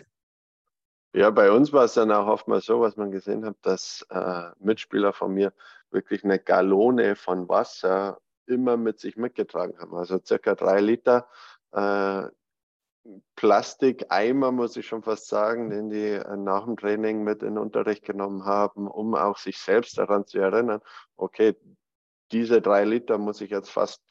Ja, 1.13 1.29
bei 1.29 1.49
uns 1.49 1.71
war 1.71 1.85
es 1.85 1.93
dann 1.93 2.11
auch 2.11 2.27
oftmals 2.27 2.65
so, 2.65 2.81
was 2.81 2.97
man 2.97 3.09
gesehen 3.09 3.45
hat, 3.45 3.55
dass 3.61 4.05
äh, 4.09 4.49
Mitspieler 4.59 5.13
von 5.13 5.33
mir 5.33 5.53
wirklich 5.89 6.25
eine 6.25 6.39
Gallone 6.39 7.15
von 7.15 7.47
Wasser 7.47 8.19
immer 8.47 8.75
mit 8.75 8.99
sich 8.99 9.15
mitgetragen 9.15 9.79
haben. 9.79 9.95
Also 9.95 10.19
circa 10.23 10.55
drei 10.55 10.81
Liter 10.81 11.27
äh, 11.71 12.23
Plastikeimer, 13.35 14.51
muss 14.51 14.75
ich 14.77 14.87
schon 14.87 15.03
fast 15.03 15.27
sagen, 15.27 15.69
den 15.69 15.89
die 15.89 16.09
äh, 16.11 16.35
nach 16.37 16.65
dem 16.65 16.75
Training 16.75 17.23
mit 17.23 17.43
in 17.43 17.55
den 17.55 17.57
Unterricht 17.59 18.03
genommen 18.03 18.45
haben, 18.45 18.87
um 18.87 19.15
auch 19.15 19.37
sich 19.37 19.59
selbst 19.59 19.97
daran 19.97 20.25
zu 20.25 20.39
erinnern, 20.39 20.81
okay, 21.15 21.55
diese 22.31 22.61
drei 22.61 22.83
Liter 22.83 23.17
muss 23.17 23.41
ich 23.41 23.51
jetzt 23.51 23.69
fast 23.69 24.01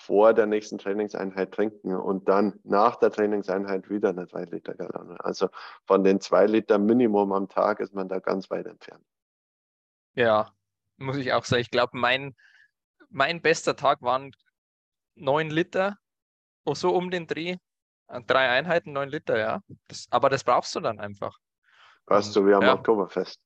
vor 0.00 0.32
der 0.32 0.46
nächsten 0.46 0.78
Trainingseinheit 0.78 1.52
trinken 1.52 1.94
und 1.94 2.26
dann 2.28 2.58
nach 2.64 2.96
der 2.96 3.10
Trainingseinheit 3.10 3.90
wieder 3.90 4.08
eine 4.08 4.26
drei 4.26 4.44
Liter 4.44 4.74
Gallone. 4.74 5.22
Also 5.22 5.50
von 5.86 6.02
den 6.04 6.20
zwei 6.20 6.46
Liter 6.46 6.78
Minimum 6.78 7.32
am 7.32 7.48
Tag 7.48 7.80
ist 7.80 7.94
man 7.94 8.08
da 8.08 8.18
ganz 8.18 8.50
weit 8.50 8.66
entfernt. 8.66 9.04
Ja, 10.14 10.52
muss 10.96 11.18
ich 11.18 11.34
auch 11.34 11.44
sagen. 11.44 11.60
Ich 11.60 11.70
glaube, 11.70 11.98
mein, 11.98 12.34
mein 13.10 13.42
bester 13.42 13.76
Tag 13.76 14.00
waren 14.00 14.32
neun 15.16 15.50
Liter, 15.50 15.98
so 16.64 16.94
um 16.94 17.10
den 17.10 17.26
Dreh. 17.26 17.56
Drei 18.26 18.48
Einheiten, 18.48 18.92
neun 18.92 19.10
Liter, 19.10 19.38
ja. 19.38 19.60
Das, 19.86 20.06
aber 20.10 20.30
das 20.30 20.44
brauchst 20.44 20.74
du 20.74 20.80
dann 20.80 20.98
einfach. 20.98 21.38
Weißt 22.06 22.34
du, 22.34 22.46
wir 22.46 22.56
haben 22.56 22.66
ja. 22.66 22.74
Oktoberfest. 22.74 23.38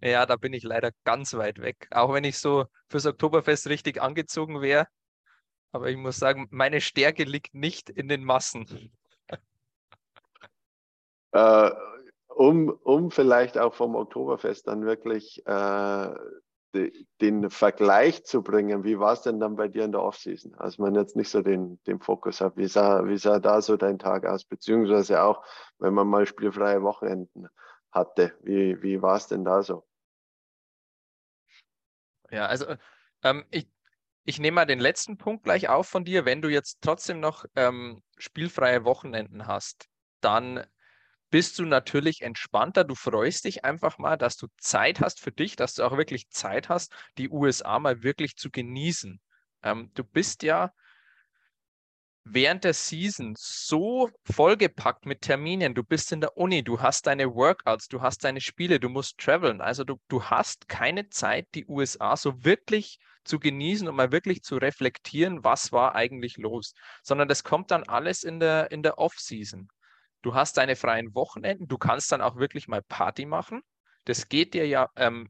Ja, 0.00 0.26
da 0.26 0.36
bin 0.36 0.52
ich 0.52 0.62
leider 0.62 0.90
ganz 1.04 1.34
weit 1.34 1.60
weg. 1.60 1.88
Auch 1.90 2.12
wenn 2.12 2.24
ich 2.24 2.38
so 2.38 2.66
fürs 2.88 3.06
Oktoberfest 3.06 3.68
richtig 3.68 4.00
angezogen 4.00 4.60
wäre. 4.60 4.86
Aber 5.72 5.90
ich 5.90 5.96
muss 5.96 6.16
sagen, 6.16 6.46
meine 6.50 6.80
Stärke 6.80 7.24
liegt 7.24 7.54
nicht 7.54 7.90
in 7.90 8.08
den 8.08 8.24
Massen. 8.24 8.92
Äh, 11.32 11.70
um, 12.28 12.70
um 12.84 13.10
vielleicht 13.10 13.58
auch 13.58 13.74
vom 13.74 13.96
Oktoberfest 13.96 14.66
dann 14.66 14.86
wirklich 14.86 15.44
äh, 15.46 16.14
den 17.20 17.50
Vergleich 17.50 18.24
zu 18.24 18.42
bringen, 18.42 18.84
wie 18.84 18.98
war 18.98 19.14
es 19.14 19.22
denn 19.22 19.40
dann 19.40 19.56
bei 19.56 19.68
dir 19.68 19.84
in 19.84 19.92
der 19.92 20.02
Offseason, 20.02 20.54
als 20.54 20.78
man 20.78 20.94
jetzt 20.94 21.16
nicht 21.16 21.30
so 21.30 21.42
den, 21.42 21.80
den 21.86 22.00
Fokus 22.00 22.40
hat? 22.40 22.56
Wie 22.56 22.68
sah, 22.68 23.06
wie 23.06 23.18
sah 23.18 23.40
da 23.40 23.60
so 23.60 23.76
dein 23.76 23.98
Tag 23.98 24.26
aus? 24.26 24.44
Beziehungsweise 24.44 25.22
auch, 25.22 25.42
wenn 25.78 25.94
man 25.94 26.06
mal 26.06 26.26
spielfreie 26.26 26.82
Wochenenden 26.82 27.48
hatte, 27.90 28.32
wie, 28.42 28.80
wie 28.82 29.02
war 29.02 29.16
es 29.16 29.26
denn 29.26 29.44
da 29.44 29.62
so? 29.62 29.87
Ja, 32.30 32.46
also 32.46 32.74
ähm, 33.22 33.44
ich, 33.50 33.68
ich 34.24 34.38
nehme 34.38 34.56
mal 34.56 34.64
den 34.66 34.80
letzten 34.80 35.16
Punkt 35.18 35.44
gleich 35.44 35.68
auf 35.68 35.88
von 35.88 36.04
dir. 36.04 36.24
Wenn 36.24 36.42
du 36.42 36.48
jetzt 36.48 36.78
trotzdem 36.82 37.20
noch 37.20 37.44
ähm, 37.56 38.02
spielfreie 38.18 38.84
Wochenenden 38.84 39.46
hast, 39.46 39.86
dann 40.20 40.66
bist 41.30 41.58
du 41.58 41.64
natürlich 41.66 42.22
entspannter. 42.22 42.84
Du 42.84 42.94
freust 42.94 43.44
dich 43.44 43.64
einfach 43.64 43.98
mal, 43.98 44.16
dass 44.16 44.36
du 44.36 44.48
Zeit 44.58 45.00
hast 45.00 45.20
für 45.20 45.32
dich, 45.32 45.56
dass 45.56 45.74
du 45.74 45.84
auch 45.84 45.96
wirklich 45.96 46.30
Zeit 46.30 46.68
hast, 46.68 46.92
die 47.18 47.30
USA 47.30 47.78
mal 47.78 48.02
wirklich 48.02 48.36
zu 48.36 48.50
genießen. 48.50 49.20
Ähm, 49.62 49.90
du 49.94 50.04
bist 50.04 50.42
ja 50.42 50.72
während 52.30 52.64
der 52.64 52.74
Season 52.74 53.34
so 53.36 54.10
vollgepackt 54.24 55.06
mit 55.06 55.22
Terminen. 55.22 55.74
Du 55.74 55.82
bist 55.82 56.12
in 56.12 56.20
der 56.20 56.36
Uni, 56.36 56.62
du 56.62 56.80
hast 56.80 57.06
deine 57.06 57.34
Workouts, 57.34 57.88
du 57.88 58.00
hast 58.00 58.24
deine 58.24 58.40
Spiele, 58.40 58.80
du 58.80 58.88
musst 58.88 59.18
traveln. 59.18 59.60
Also 59.60 59.84
du, 59.84 60.00
du 60.08 60.24
hast 60.24 60.68
keine 60.68 61.08
Zeit, 61.08 61.46
die 61.54 61.66
USA 61.66 62.16
so 62.16 62.44
wirklich 62.44 62.98
zu 63.24 63.38
genießen 63.38 63.86
und 63.88 63.96
mal 63.96 64.12
wirklich 64.12 64.42
zu 64.42 64.56
reflektieren, 64.56 65.44
was 65.44 65.72
war 65.72 65.94
eigentlich 65.94 66.36
los, 66.36 66.72
sondern 67.02 67.28
das 67.28 67.44
kommt 67.44 67.70
dann 67.70 67.84
alles 67.84 68.24
in 68.24 68.40
der, 68.40 68.70
in 68.70 68.82
der 68.82 68.98
Off-Season. 68.98 69.68
Du 70.22 70.34
hast 70.34 70.56
deine 70.56 70.76
freien 70.76 71.14
Wochenenden, 71.14 71.68
du 71.68 71.78
kannst 71.78 72.10
dann 72.10 72.20
auch 72.20 72.36
wirklich 72.36 72.68
mal 72.68 72.82
Party 72.82 73.26
machen. 73.26 73.62
Das 74.04 74.28
geht 74.28 74.54
dir 74.54 74.66
ja 74.66 74.88
ähm, 74.96 75.28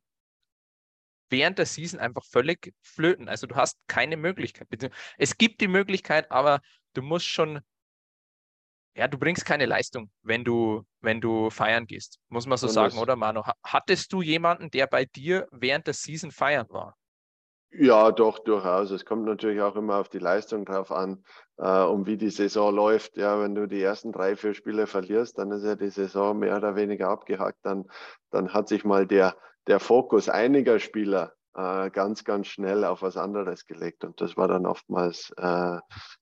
während 1.31 1.59
der 1.59 1.67
Season 1.67 2.01
einfach 2.01 2.25
völlig 2.25 2.75
flöten. 2.83 3.29
Also 3.29 3.47
du 3.47 3.55
hast 3.57 3.79
keine 3.87 4.17
Möglichkeit. 4.17 4.69
Es 5.17 5.37
gibt 5.37 5.61
die 5.61 5.69
Möglichkeit, 5.69 6.31
aber 6.31 6.61
du 6.95 7.03
musst 7.03 7.27
schon, 7.27 7.61
ja, 8.95 9.09
du 9.09 9.19
bringst 9.19 9.45
keine 9.45 9.67
Leistung, 9.67 10.11
wenn 10.23 10.45
du, 10.45 10.85
wenn 11.01 11.21
du 11.21 11.51
feiern 11.51 11.87
gehst. 11.87 12.19
Muss 12.29 12.47
man 12.47 12.59
so 12.59 12.67
Und 12.67 12.73
sagen, 12.73 12.99
oder 12.99 13.17
Manu? 13.17 13.43
Hattest 13.63 14.13
du 14.13 14.23
jemanden, 14.23 14.71
der 14.71 14.87
bei 14.87 15.05
dir 15.05 15.47
während 15.51 15.87
der 15.87 15.95
Season 15.95 16.31
feiern 16.31 16.67
war? 16.71 16.97
Ja, 17.71 18.13
doch, 18.13 18.39
durchaus. 18.39 18.91
Es 18.91 19.05
kommt 19.05 19.25
natürlich 19.27 19.61
auch 19.61 19.77
immer 19.77 19.97
auf 19.97 20.09
die 20.09 20.19
Leistung 20.19 20.65
drauf 20.65 20.91
an, 20.91 21.23
äh, 21.59 21.83
um 21.83 22.07
wie 22.07 22.17
die 22.17 22.31
Saison 22.31 22.75
läuft. 22.75 23.17
Ja, 23.19 23.41
wenn 23.41 23.55
du 23.55 23.67
die 23.69 23.83
ersten 23.83 24.11
drei, 24.11 24.37
vier 24.37 24.55
Spiele 24.55 24.87
verlierst, 24.87 25.39
dann 25.39 25.51
ist 25.53 25.65
ja 25.65 25.77
die 25.77 25.91
Saison 25.91 26.39
mehr 26.39 26.57
oder 26.57 26.77
weniger 26.77 27.09
abgehakt. 27.11 27.59
Dann, 27.63 27.85
dann 28.31 28.55
hat 28.55 28.69
sich 28.69 28.85
mal 28.85 29.07
der, 29.07 29.37
der 29.69 29.81
Fokus 29.81 30.29
einiger 30.29 30.81
Spieler 30.81 31.35
äh, 31.55 31.91
ganz, 31.91 32.25
ganz 32.25 32.47
schnell 32.49 32.85
auf 32.85 33.03
was 33.03 33.17
anderes 33.17 33.67
gelegt. 33.67 34.03
Und 34.05 34.21
das 34.21 34.37
war 34.37 34.49
dann 34.49 34.67
oftmals 34.67 35.31
äh, 35.37 35.79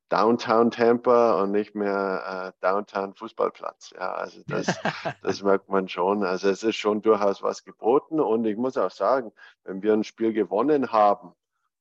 Downtown 0.08 0.70
Tampa 0.70 1.42
und 1.42 1.52
nicht 1.52 1.74
mehr 1.74 2.52
äh, 2.60 2.64
Downtown 2.64 3.14
Fußballplatz. 3.14 3.92
Ja, 3.94 4.12
also 4.12 4.42
das, 4.48 4.66
das 5.22 5.42
merkt 5.42 5.68
man 5.68 5.88
schon. 5.88 6.24
Also 6.24 6.48
es 6.48 6.62
ist 6.62 6.76
schon 6.76 7.02
durchaus 7.02 7.42
was 7.42 7.64
geboten. 7.64 8.20
Und 8.20 8.44
ich 8.46 8.56
muss 8.56 8.76
auch 8.76 8.90
sagen, 8.90 9.32
wenn 9.64 9.82
wir 9.82 9.92
ein 9.92 10.04
Spiel 10.04 10.32
gewonnen 10.32 10.90
haben, 10.92 11.32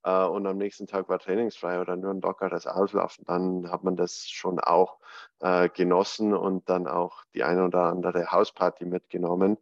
äh, 0.05 0.25
und 0.25 0.45
am 0.45 0.57
nächsten 0.57 0.86
Tag 0.86 1.10
war 1.10 1.19
trainingsfrei 1.19 1.81
oder 1.81 1.95
nur 1.95 2.12
ein 2.12 2.22
lockeres 2.22 2.67
Auslaufen, 2.67 3.25
dann 3.25 3.72
hat 3.72 3.84
man 3.84 3.95
das 3.95 4.27
schon 4.29 4.60
auch 4.60 5.00
äh, 5.39 5.67
genossen 5.69 6.34
und 6.34 6.69
dann 6.69 6.88
auch 6.88 7.24
die 7.34 7.43
eine 7.43 7.65
oder 7.65 7.84
andere 7.86 8.31
Hausparty 8.31 8.86
mitgenommen. 8.86 9.57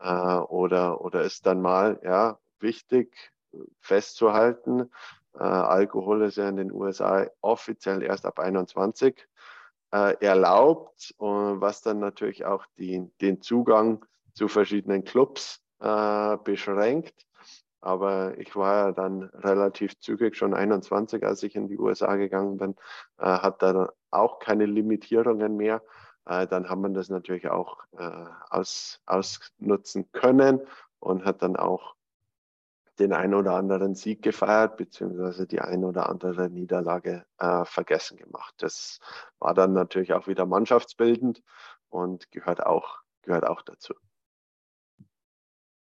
Äh, 0.00 0.08
oder, 0.08 1.00
oder 1.00 1.22
ist 1.22 1.46
dann 1.46 1.60
mal, 1.60 2.00
ja, 2.02 2.38
wichtig 2.60 3.32
festzuhalten. 3.80 4.90
Äh, 5.34 5.42
Alkohol 5.42 6.22
ist 6.22 6.36
ja 6.36 6.48
in 6.48 6.56
den 6.56 6.72
USA 6.72 7.26
offiziell 7.40 8.02
erst 8.02 8.26
ab 8.26 8.38
21 8.38 9.26
äh, 9.92 10.16
erlaubt, 10.24 11.14
was 11.18 11.82
dann 11.82 11.98
natürlich 11.98 12.44
auch 12.44 12.66
die, 12.76 13.10
den 13.20 13.40
Zugang 13.40 14.04
zu 14.34 14.48
verschiedenen 14.48 15.04
Clubs 15.04 15.62
äh, 15.80 16.36
beschränkt. 16.38 17.26
Aber 17.80 18.36
ich 18.38 18.56
war 18.56 18.86
ja 18.86 18.92
dann 18.92 19.22
relativ 19.22 19.98
zügig, 20.00 20.36
schon 20.36 20.52
21, 20.52 21.24
als 21.24 21.42
ich 21.44 21.54
in 21.54 21.68
die 21.68 21.78
USA 21.78 22.16
gegangen 22.16 22.56
bin, 22.56 22.74
äh, 23.18 23.24
hat 23.24 23.62
da 23.62 23.92
auch 24.10 24.40
keine 24.40 24.66
Limitierungen 24.66 25.56
mehr. 25.56 25.82
Äh, 26.28 26.46
dann 26.46 26.68
hat 26.68 26.78
man 26.78 26.92
das 26.94 27.08
natürlich 27.08 27.48
auch 27.48 27.78
äh, 27.92 28.26
aus, 28.50 29.00
ausnutzen 29.06 30.12
können 30.12 30.60
und 31.00 31.24
hat 31.24 31.42
dann 31.42 31.56
auch 31.56 31.96
den 32.98 33.12
einen 33.12 33.34
oder 33.34 33.54
anderen 33.54 33.94
Sieg 33.94 34.22
gefeiert, 34.22 34.76
beziehungsweise 34.76 35.46
die 35.46 35.60
eine 35.60 35.86
oder 35.86 36.08
andere 36.08 36.50
Niederlage 36.50 37.24
äh, 37.38 37.64
vergessen 37.64 38.18
gemacht. 38.18 38.54
Das 38.58 39.00
war 39.38 39.54
dann 39.54 39.72
natürlich 39.72 40.12
auch 40.12 40.26
wieder 40.26 40.44
mannschaftsbildend 40.44 41.42
und 41.88 42.30
gehört 42.30 42.64
auch, 42.66 42.98
gehört 43.22 43.46
auch 43.46 43.62
dazu. 43.62 43.94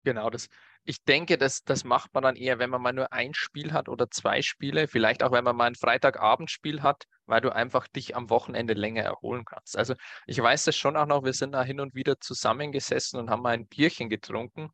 Genau, 0.03 0.29
das, 0.29 0.51
ich 0.85 1.03
denke, 1.05 1.39
das, 1.39 1.65
das 1.65 1.85
macht 1.85 2.13
man 2.13 2.23
dann 2.23 2.37
eher, 2.37 2.59
wenn 2.59 2.71
man 2.71 2.83
mal 2.83 2.93
nur 2.93 3.13
ein 3.13 3.33
Spiel 3.35 3.73
hat 3.73 3.89
oder 3.89 4.11
zwei 4.11 4.43
Spiele, 4.43 4.87
vielleicht 4.87 5.23
auch, 5.23 5.33
wenn 5.33 5.45
man 5.45 5.57
mal 5.57 5.65
ein 5.67 5.75
Freitagabendspiel 5.75 6.83
hat, 6.83 7.05
weil 7.27 7.41
du 7.41 7.51
einfach 7.55 7.89
dich 7.89 8.15
am 8.15 8.29
Wochenende 8.29 8.75
länger 8.75 9.03
erholen 9.03 9.45
kannst. 9.47 9.79
Also 9.79 9.95
ich 10.27 10.41
weiß 10.41 10.65
das 10.65 10.77
schon 10.77 10.97
auch 10.97 11.07
noch, 11.07 11.25
wir 11.25 11.33
sind 11.33 11.53
da 11.53 11.63
hin 11.63 11.81
und 11.81 11.95
wieder 11.95 12.21
zusammengesessen 12.21 13.19
und 13.19 13.31
haben 13.31 13.43
mal 13.43 13.55
ein 13.55 13.67
Bierchen 13.67 14.11
getrunken. 14.11 14.71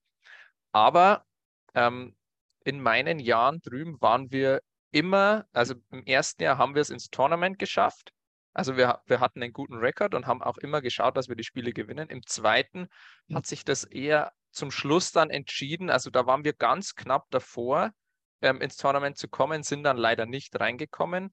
Aber 0.73 1.25
ähm, 1.75 2.17
in 2.65 2.81
meinen 2.81 3.21
Jahren 3.21 3.61
drüben 3.61 4.01
waren 4.01 4.33
wir 4.33 4.61
immer, 4.91 5.47
also 5.53 5.75
im 5.91 6.05
ersten 6.05 6.43
Jahr 6.43 6.59
haben 6.59 6.75
wir 6.75 6.83
es 6.83 6.91
ins 6.91 7.11
Tournament 7.11 7.59
geschafft. 7.59 8.13
Also 8.53 8.77
wir, 8.77 9.01
wir 9.07 9.21
hatten 9.21 9.43
einen 9.43 9.53
guten 9.53 9.77
Rekord 9.77 10.15
und 10.15 10.27
haben 10.27 10.43
auch 10.43 10.59
immer 10.59 10.81
geschaut, 10.81 11.17
dass 11.17 11.29
wir 11.29 11.37
die 11.37 11.45
Spiele 11.45 11.73
gewinnen. 11.73 12.09
Im 12.09 12.27
zweiten 12.27 12.89
hat 13.33 13.47
sich 13.47 13.65
das 13.65 13.85
eher 13.85 14.33
zum 14.51 14.71
Schluss 14.71 15.13
dann 15.13 15.31
entschieden, 15.31 15.91
also 15.91 16.11
da 16.11 16.27
waren 16.27 16.45
wir 16.45 16.53
ganz 16.53 16.97
knapp 16.97 17.31
davor, 17.31 17.93
ähm, 18.43 18.61
ins 18.61 18.77
Tournament 18.77 19.17
zu 19.17 19.29
kommen, 19.29 19.63
sind 19.63 19.85
dann 19.85 19.97
leider 19.97 20.27
nicht 20.27 20.59
reingekommen. 20.59 21.33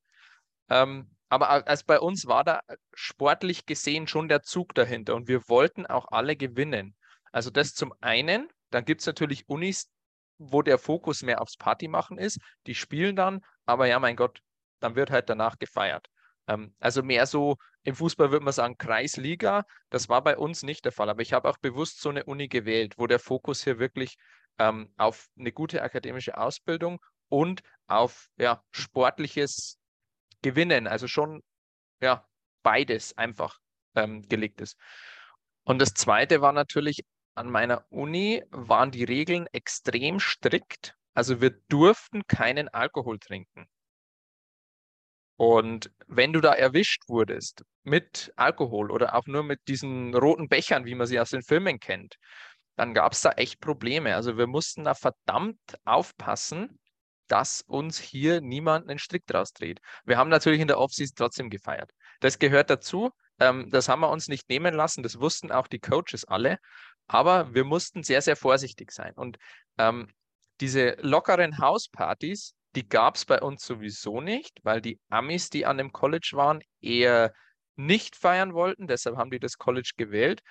Ähm, 0.69 1.09
aber 1.29 1.49
als 1.67 1.83
bei 1.83 1.99
uns 1.99 2.27
war 2.27 2.43
da 2.43 2.61
sportlich 2.93 3.65
gesehen 3.65 4.07
schon 4.07 4.29
der 4.29 4.43
Zug 4.43 4.73
dahinter 4.75 5.15
und 5.15 5.27
wir 5.27 5.49
wollten 5.49 5.85
auch 5.85 6.07
alle 6.09 6.35
gewinnen. 6.35 6.95
Also 7.31 7.49
das 7.49 7.73
zum 7.73 7.93
einen, 8.01 8.47
dann 8.69 8.85
gibt 8.85 9.01
es 9.01 9.07
natürlich 9.07 9.49
Unis, 9.49 9.89
wo 10.37 10.61
der 10.61 10.77
Fokus 10.77 11.23
mehr 11.23 11.41
aufs 11.41 11.57
Party 11.57 11.87
machen 11.87 12.17
ist. 12.17 12.39
Die 12.65 12.75
spielen 12.75 13.15
dann, 13.15 13.43
aber 13.65 13.87
ja, 13.87 13.99
mein 13.99 14.15
Gott, 14.15 14.39
dann 14.79 14.95
wird 14.95 15.09
halt 15.09 15.29
danach 15.29 15.57
gefeiert. 15.57 16.07
Ähm, 16.47 16.73
also 16.79 17.03
mehr 17.03 17.25
so 17.25 17.57
im 17.83 17.95
Fußball 17.95 18.31
würde 18.31 18.43
man 18.43 18.53
sagen 18.53 18.77
Kreisliga. 18.77 19.65
Das 19.89 20.09
war 20.09 20.23
bei 20.23 20.37
uns 20.37 20.63
nicht 20.63 20.85
der 20.85 20.91
Fall. 20.91 21.09
Aber 21.09 21.21
ich 21.21 21.33
habe 21.33 21.49
auch 21.49 21.57
bewusst 21.57 22.01
so 22.01 22.09
eine 22.09 22.25
Uni 22.25 22.47
gewählt, 22.47 22.95
wo 22.97 23.07
der 23.07 23.19
Fokus 23.19 23.63
hier 23.63 23.79
wirklich 23.79 24.17
ähm, 24.59 24.93
auf 24.97 25.27
eine 25.37 25.51
gute 25.51 25.81
akademische 25.81 26.37
Ausbildung 26.37 26.99
und 27.29 27.61
auf 27.87 28.29
ja, 28.37 28.63
sportliches 28.71 29.77
Gewinnen, 30.41 30.87
also 30.87 31.07
schon 31.07 31.41
ja, 32.01 32.25
beides 32.63 33.17
einfach 33.17 33.59
ähm, 33.95 34.21
gelegt 34.27 34.61
ist. 34.61 34.77
Und 35.63 35.79
das 35.79 35.93
Zweite 35.93 36.41
war 36.41 36.53
natürlich, 36.53 37.03
an 37.35 37.49
meiner 37.49 37.85
Uni 37.91 38.43
waren 38.49 38.91
die 38.91 39.03
Regeln 39.03 39.47
extrem 39.51 40.19
strikt. 40.19 40.95
Also 41.13 41.41
wir 41.41 41.51
durften 41.69 42.25
keinen 42.27 42.67
Alkohol 42.69 43.19
trinken. 43.19 43.67
Und 45.37 45.91
wenn 46.07 46.33
du 46.33 46.41
da 46.41 46.53
erwischt 46.53 47.03
wurdest 47.07 47.63
mit 47.83 48.33
Alkohol 48.35 48.91
oder 48.91 49.15
auch 49.15 49.27
nur 49.27 49.43
mit 49.43 49.59
diesen 49.67 50.13
roten 50.15 50.49
Bechern, 50.49 50.85
wie 50.85 50.95
man 50.95 51.07
sie 51.07 51.19
aus 51.19 51.29
den 51.29 51.43
Filmen 51.43 51.79
kennt, 51.79 52.15
dann 52.75 52.93
gab 52.93 53.13
es 53.13 53.21
da 53.21 53.31
echt 53.31 53.59
Probleme. 53.59 54.15
Also 54.15 54.37
wir 54.37 54.47
mussten 54.47 54.83
da 54.83 54.95
verdammt 54.95 55.59
aufpassen, 55.85 56.79
dass 57.27 57.61
uns 57.61 57.99
hier 57.99 58.41
niemand 58.41 58.89
einen 58.89 58.99
Strick 58.99 59.25
draus 59.27 59.53
dreht. 59.53 59.79
Wir 60.05 60.17
haben 60.17 60.29
natürlich 60.29 60.61
in 60.61 60.67
der 60.67 60.79
Offseason 60.79 61.15
trotzdem 61.15 61.49
gefeiert. 61.49 61.91
Das 62.19 62.39
gehört 62.39 62.69
dazu. 62.69 63.11
Ähm, 63.39 63.69
das 63.69 63.89
haben 63.89 63.99
wir 63.99 64.09
uns 64.09 64.27
nicht 64.27 64.49
nehmen 64.49 64.73
lassen. 64.73 65.03
Das 65.03 65.19
wussten 65.19 65.51
auch 65.51 65.67
die 65.67 65.79
Coaches 65.79 66.25
alle. 66.25 66.57
Aber 67.07 67.53
wir 67.53 67.63
mussten 67.63 68.03
sehr, 68.03 68.21
sehr 68.21 68.35
vorsichtig 68.35 68.91
sein. 68.91 69.13
Und 69.13 69.37
ähm, 69.77 70.07
diese 70.61 70.97
lockeren 71.01 71.59
Hauspartys, 71.59 72.55
die 72.77 72.87
gab 72.87 73.15
es 73.15 73.25
bei 73.25 73.41
uns 73.41 73.65
sowieso 73.65 74.21
nicht, 74.21 74.59
weil 74.61 74.81
die 74.81 74.99
Amis, 75.09 75.49
die 75.49 75.65
an 75.65 75.79
dem 75.79 75.91
College 75.91 76.29
waren, 76.33 76.61
eher 76.79 77.33
nicht 77.75 78.15
feiern 78.15 78.53
wollten. 78.53 78.85
Deshalb 78.85 79.17
haben 79.17 79.31
die 79.31 79.39
das 79.39 79.57
College 79.57 79.93
gewählt. 79.97 80.41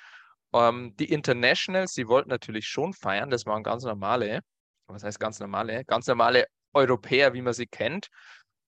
Ähm, 0.52 0.96
die 0.96 1.12
Internationals, 1.12 1.92
die 1.92 2.08
wollten 2.08 2.28
natürlich 2.30 2.66
schon 2.66 2.94
feiern. 2.94 3.30
Das 3.30 3.46
waren 3.46 3.62
ganz 3.62 3.84
normale, 3.84 4.40
was 4.88 5.04
heißt 5.04 5.20
ganz 5.20 5.38
normale? 5.38 5.84
Ganz 5.84 6.08
normale 6.08 6.46
Europäer, 6.72 7.32
wie 7.32 7.42
man 7.42 7.52
sie 7.52 7.68
kennt. 7.68 8.08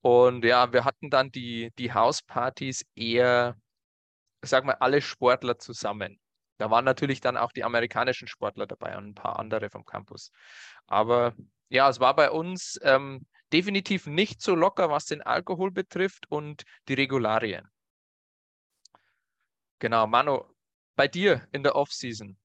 Und 0.03 0.45
ja, 0.45 0.73
wir 0.73 0.85
hatten 0.85 1.11
dann 1.11 1.33
die, 1.33 1.73
die 1.79 1.93
Hauspartys 1.93 2.85
eher, 2.95 3.57
sag 4.43 4.65
mal, 4.65 4.77
alle 4.79 5.03
Sportler 5.03 5.59
zusammen. 5.59 6.21
Da 6.59 6.71
waren 6.71 6.85
natürlich 6.85 7.21
dann 7.21 7.37
auch 7.37 7.51
die 7.51 7.65
amerikanischen 7.65 8.29
Sportler 8.29 8.69
dabei 8.69 8.97
und 8.97 9.09
ein 9.09 9.15
paar 9.15 9.41
andere 9.41 9.69
vom 9.69 9.85
Campus. 9.85 10.31
Aber 10.87 11.35
ja, 11.71 11.89
es 11.89 11.99
war 11.99 12.15
bei 12.15 12.31
uns 12.31 12.79
ähm, 12.83 13.27
definitiv 13.53 14.07
nicht 14.07 14.43
so 14.43 14.55
locker, 14.55 14.91
was 14.91 15.07
den 15.07 15.23
Alkohol 15.23 15.71
betrifft 15.71 16.31
und 16.31 16.65
die 16.89 16.95
Regularien. 16.95 17.69
Genau, 19.79 20.07
Manu, 20.07 20.43
bei 20.97 21.07
dir 21.07 21.47
in 21.53 21.63
der 21.63 21.77
Offseason, 21.77 22.37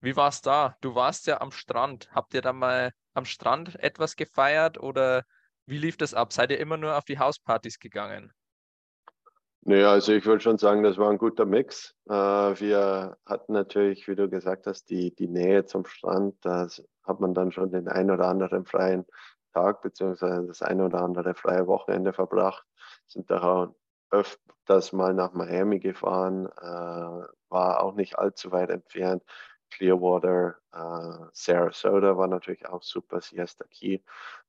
wie 0.00 0.14
war 0.14 0.28
es 0.28 0.40
da? 0.40 0.76
Du 0.80 0.94
warst 0.94 1.26
ja 1.26 1.40
am 1.40 1.50
Strand. 1.50 2.08
Habt 2.12 2.34
ihr 2.34 2.42
da 2.42 2.52
mal 2.52 2.92
am 3.14 3.24
Strand 3.24 3.78
etwas 3.80 4.14
gefeiert 4.14 4.78
oder 4.78 5.24
wie 5.66 5.78
lief 5.78 5.96
das 5.96 6.14
ab? 6.14 6.32
Seid 6.32 6.50
ihr 6.50 6.60
immer 6.60 6.76
nur 6.76 6.96
auf 6.96 7.04
die 7.04 7.18
Hauspartys 7.18 7.78
gegangen? 7.80 8.32
Naja, 9.62 9.90
also 9.90 10.12
ich 10.12 10.24
würde 10.24 10.40
schon 10.40 10.56
sagen, 10.56 10.82
das 10.82 10.96
war 10.96 11.10
ein 11.10 11.18
guter 11.18 11.44
Mix. 11.44 11.94
Äh, 12.08 12.12
wir 12.12 13.18
hatten 13.26 13.52
natürlich, 13.52 14.06
wie 14.06 14.14
du 14.14 14.30
gesagt 14.30 14.66
hast, 14.66 14.88
die, 14.88 15.14
die 15.14 15.28
Nähe 15.28 15.66
zum 15.66 15.84
Strand. 15.84 16.36
Da 16.42 16.68
hat 17.02 17.20
man 17.20 17.34
dann 17.34 17.50
schon 17.50 17.72
den 17.72 17.88
ein 17.88 18.10
oder 18.10 18.28
anderen 18.28 18.64
freien 18.64 19.04
Tag 19.52 19.82
beziehungsweise 19.82 20.46
das 20.46 20.62
eine 20.62 20.84
oder 20.86 21.02
andere 21.02 21.34
freie 21.34 21.66
Wochenende 21.66 22.12
verbracht, 22.12 22.64
sind 23.06 23.30
da 23.30 23.72
öfters 24.10 24.92
mal 24.92 25.14
nach 25.14 25.32
Miami 25.32 25.80
gefahren, 25.80 26.46
äh, 26.46 27.26
war 27.50 27.82
auch 27.82 27.94
nicht 27.94 28.18
allzu 28.18 28.52
weit 28.52 28.70
entfernt. 28.70 29.22
Clearwater, 29.70 30.56
äh, 30.72 31.26
Sarasota 31.32 32.16
war 32.16 32.26
natürlich 32.26 32.66
auch 32.66 32.82
super, 32.82 33.20
Siesta 33.20 33.64
Key. 33.70 34.00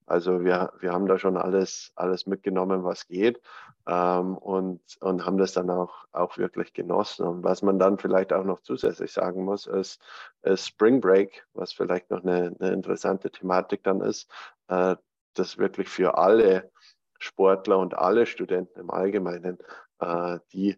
Also 0.09 0.43
wir, 0.43 0.73
wir 0.79 0.91
haben 0.91 1.07
da 1.07 1.19
schon 1.19 1.37
alles, 1.37 1.91
alles 1.95 2.25
mitgenommen, 2.25 2.83
was 2.83 3.07
geht 3.07 3.39
ähm, 3.87 4.37
und, 4.37 4.81
und 5.01 5.25
haben 5.25 5.37
das 5.37 5.53
dann 5.53 5.69
auch, 5.69 6.05
auch 6.11 6.37
wirklich 6.37 6.73
genossen. 6.73 7.25
Und 7.27 7.43
was 7.43 7.61
man 7.61 7.79
dann 7.79 7.97
vielleicht 7.97 8.33
auch 8.33 8.43
noch 8.43 8.61
zusätzlich 8.61 9.11
sagen 9.11 9.45
muss, 9.45 9.67
ist, 9.67 10.01
ist 10.41 10.65
Spring 10.65 10.99
Break, 10.99 11.45
was 11.53 11.73
vielleicht 11.73 12.09
noch 12.09 12.23
eine, 12.23 12.55
eine 12.59 12.73
interessante 12.73 13.29
Thematik 13.29 13.83
dann 13.83 14.01
ist, 14.01 14.29
äh, 14.67 14.95
das 15.35 15.57
wirklich 15.57 15.89
für 15.89 16.17
alle 16.17 16.71
Sportler 17.19 17.77
und 17.77 17.93
alle 17.93 18.25
Studenten 18.25 18.79
im 18.79 18.89
Allgemeinen, 18.89 19.59
äh, 19.99 20.39
die, 20.53 20.77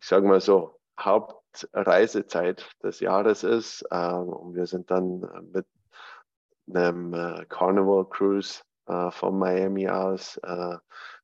ich 0.00 0.06
sage 0.06 0.26
mal 0.26 0.40
so, 0.40 0.78
Hauptreisezeit 1.00 2.68
des 2.82 3.00
Jahres 3.00 3.42
ist. 3.42 3.84
Äh, 3.90 4.12
und 4.12 4.54
wir 4.54 4.66
sind 4.66 4.90
dann 4.90 5.28
mit 5.52 5.66
einem 6.74 7.14
äh, 7.14 7.44
Carnival 7.48 8.06
Cruise 8.08 8.62
äh, 8.86 9.10
von 9.10 9.38
Miami 9.38 9.88
aus 9.88 10.36
äh, 10.38 10.76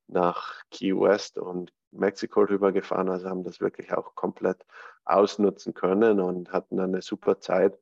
nach 0.06 0.62
Key 0.70 0.94
West 0.94 1.38
und 1.38 1.72
Mexiko 1.92 2.42
rübergefahren. 2.42 3.08
Also 3.08 3.28
haben 3.28 3.44
das 3.44 3.60
wirklich 3.60 3.92
auch 3.92 4.14
komplett 4.14 4.64
ausnutzen 5.04 5.74
können 5.74 6.20
und 6.20 6.52
hatten 6.52 6.80
eine 6.80 7.02
super 7.02 7.40
Zeit. 7.40 7.78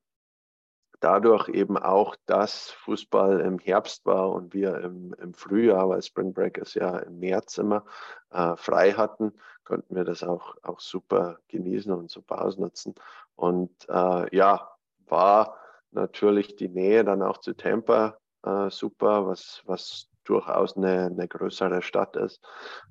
Dadurch 1.01 1.49
eben 1.49 1.77
auch, 1.77 2.15
dass 2.27 2.71
Fußball 2.71 3.41
im 3.41 3.59
Herbst 3.59 4.07
war 4.07 4.31
und 4.31 4.55
wir 4.55 4.79
im, 4.79 5.15
im 5.15 5.35
Frühjahr, 5.35 5.89
weil 5.89 6.01
Spring 6.01 6.33
Break 6.33 6.59
ist 6.59 6.75
ja 6.75 6.99
im 6.99 7.19
März 7.19 7.59
immer, 7.59 7.85
äh, 8.31 8.55
frei 8.57 8.93
hatten, 8.93 9.33
konnten 9.65 9.97
wir 9.97 10.05
das 10.05 10.23
auch, 10.23 10.55
auch 10.63 10.79
super 10.79 11.39
genießen 11.49 11.91
und 11.91 12.09
super 12.09 12.43
ausnutzen. 12.43 12.95
Und 13.35 13.89
äh, 13.89 14.37
ja, 14.37 14.71
war 15.09 15.59
natürlich 15.93 16.57
die 16.57 16.69
Nähe 16.69 17.05
dann 17.05 17.23
auch 17.23 17.39
zu 17.39 17.55
Tampa 17.55 18.19
äh, 18.45 18.71
super, 18.71 19.27
was, 19.27 19.63
was 19.67 20.09
durchaus 20.25 20.77
eine, 20.77 21.07
eine 21.07 21.29
größere 21.29 21.83
Stadt 21.83 22.17
ist, 22.17 22.43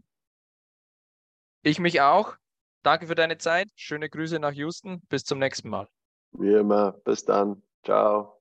ich 1.64 1.80
mich 1.80 2.02
auch. 2.02 2.36
Danke 2.84 3.08
für 3.08 3.16
deine 3.16 3.38
Zeit. 3.38 3.70
Schöne 3.76 4.10
Grüße 4.10 4.38
nach 4.40 4.52
Houston. 4.52 5.02
Bis 5.10 5.24
zum 5.24 5.40
nächsten 5.40 5.70
Mal. 5.70 5.88
Wie 6.34 6.54
immer. 6.54 6.92
Bis 6.92 7.26
dann. 7.26 7.64
Ciao. 7.84 8.40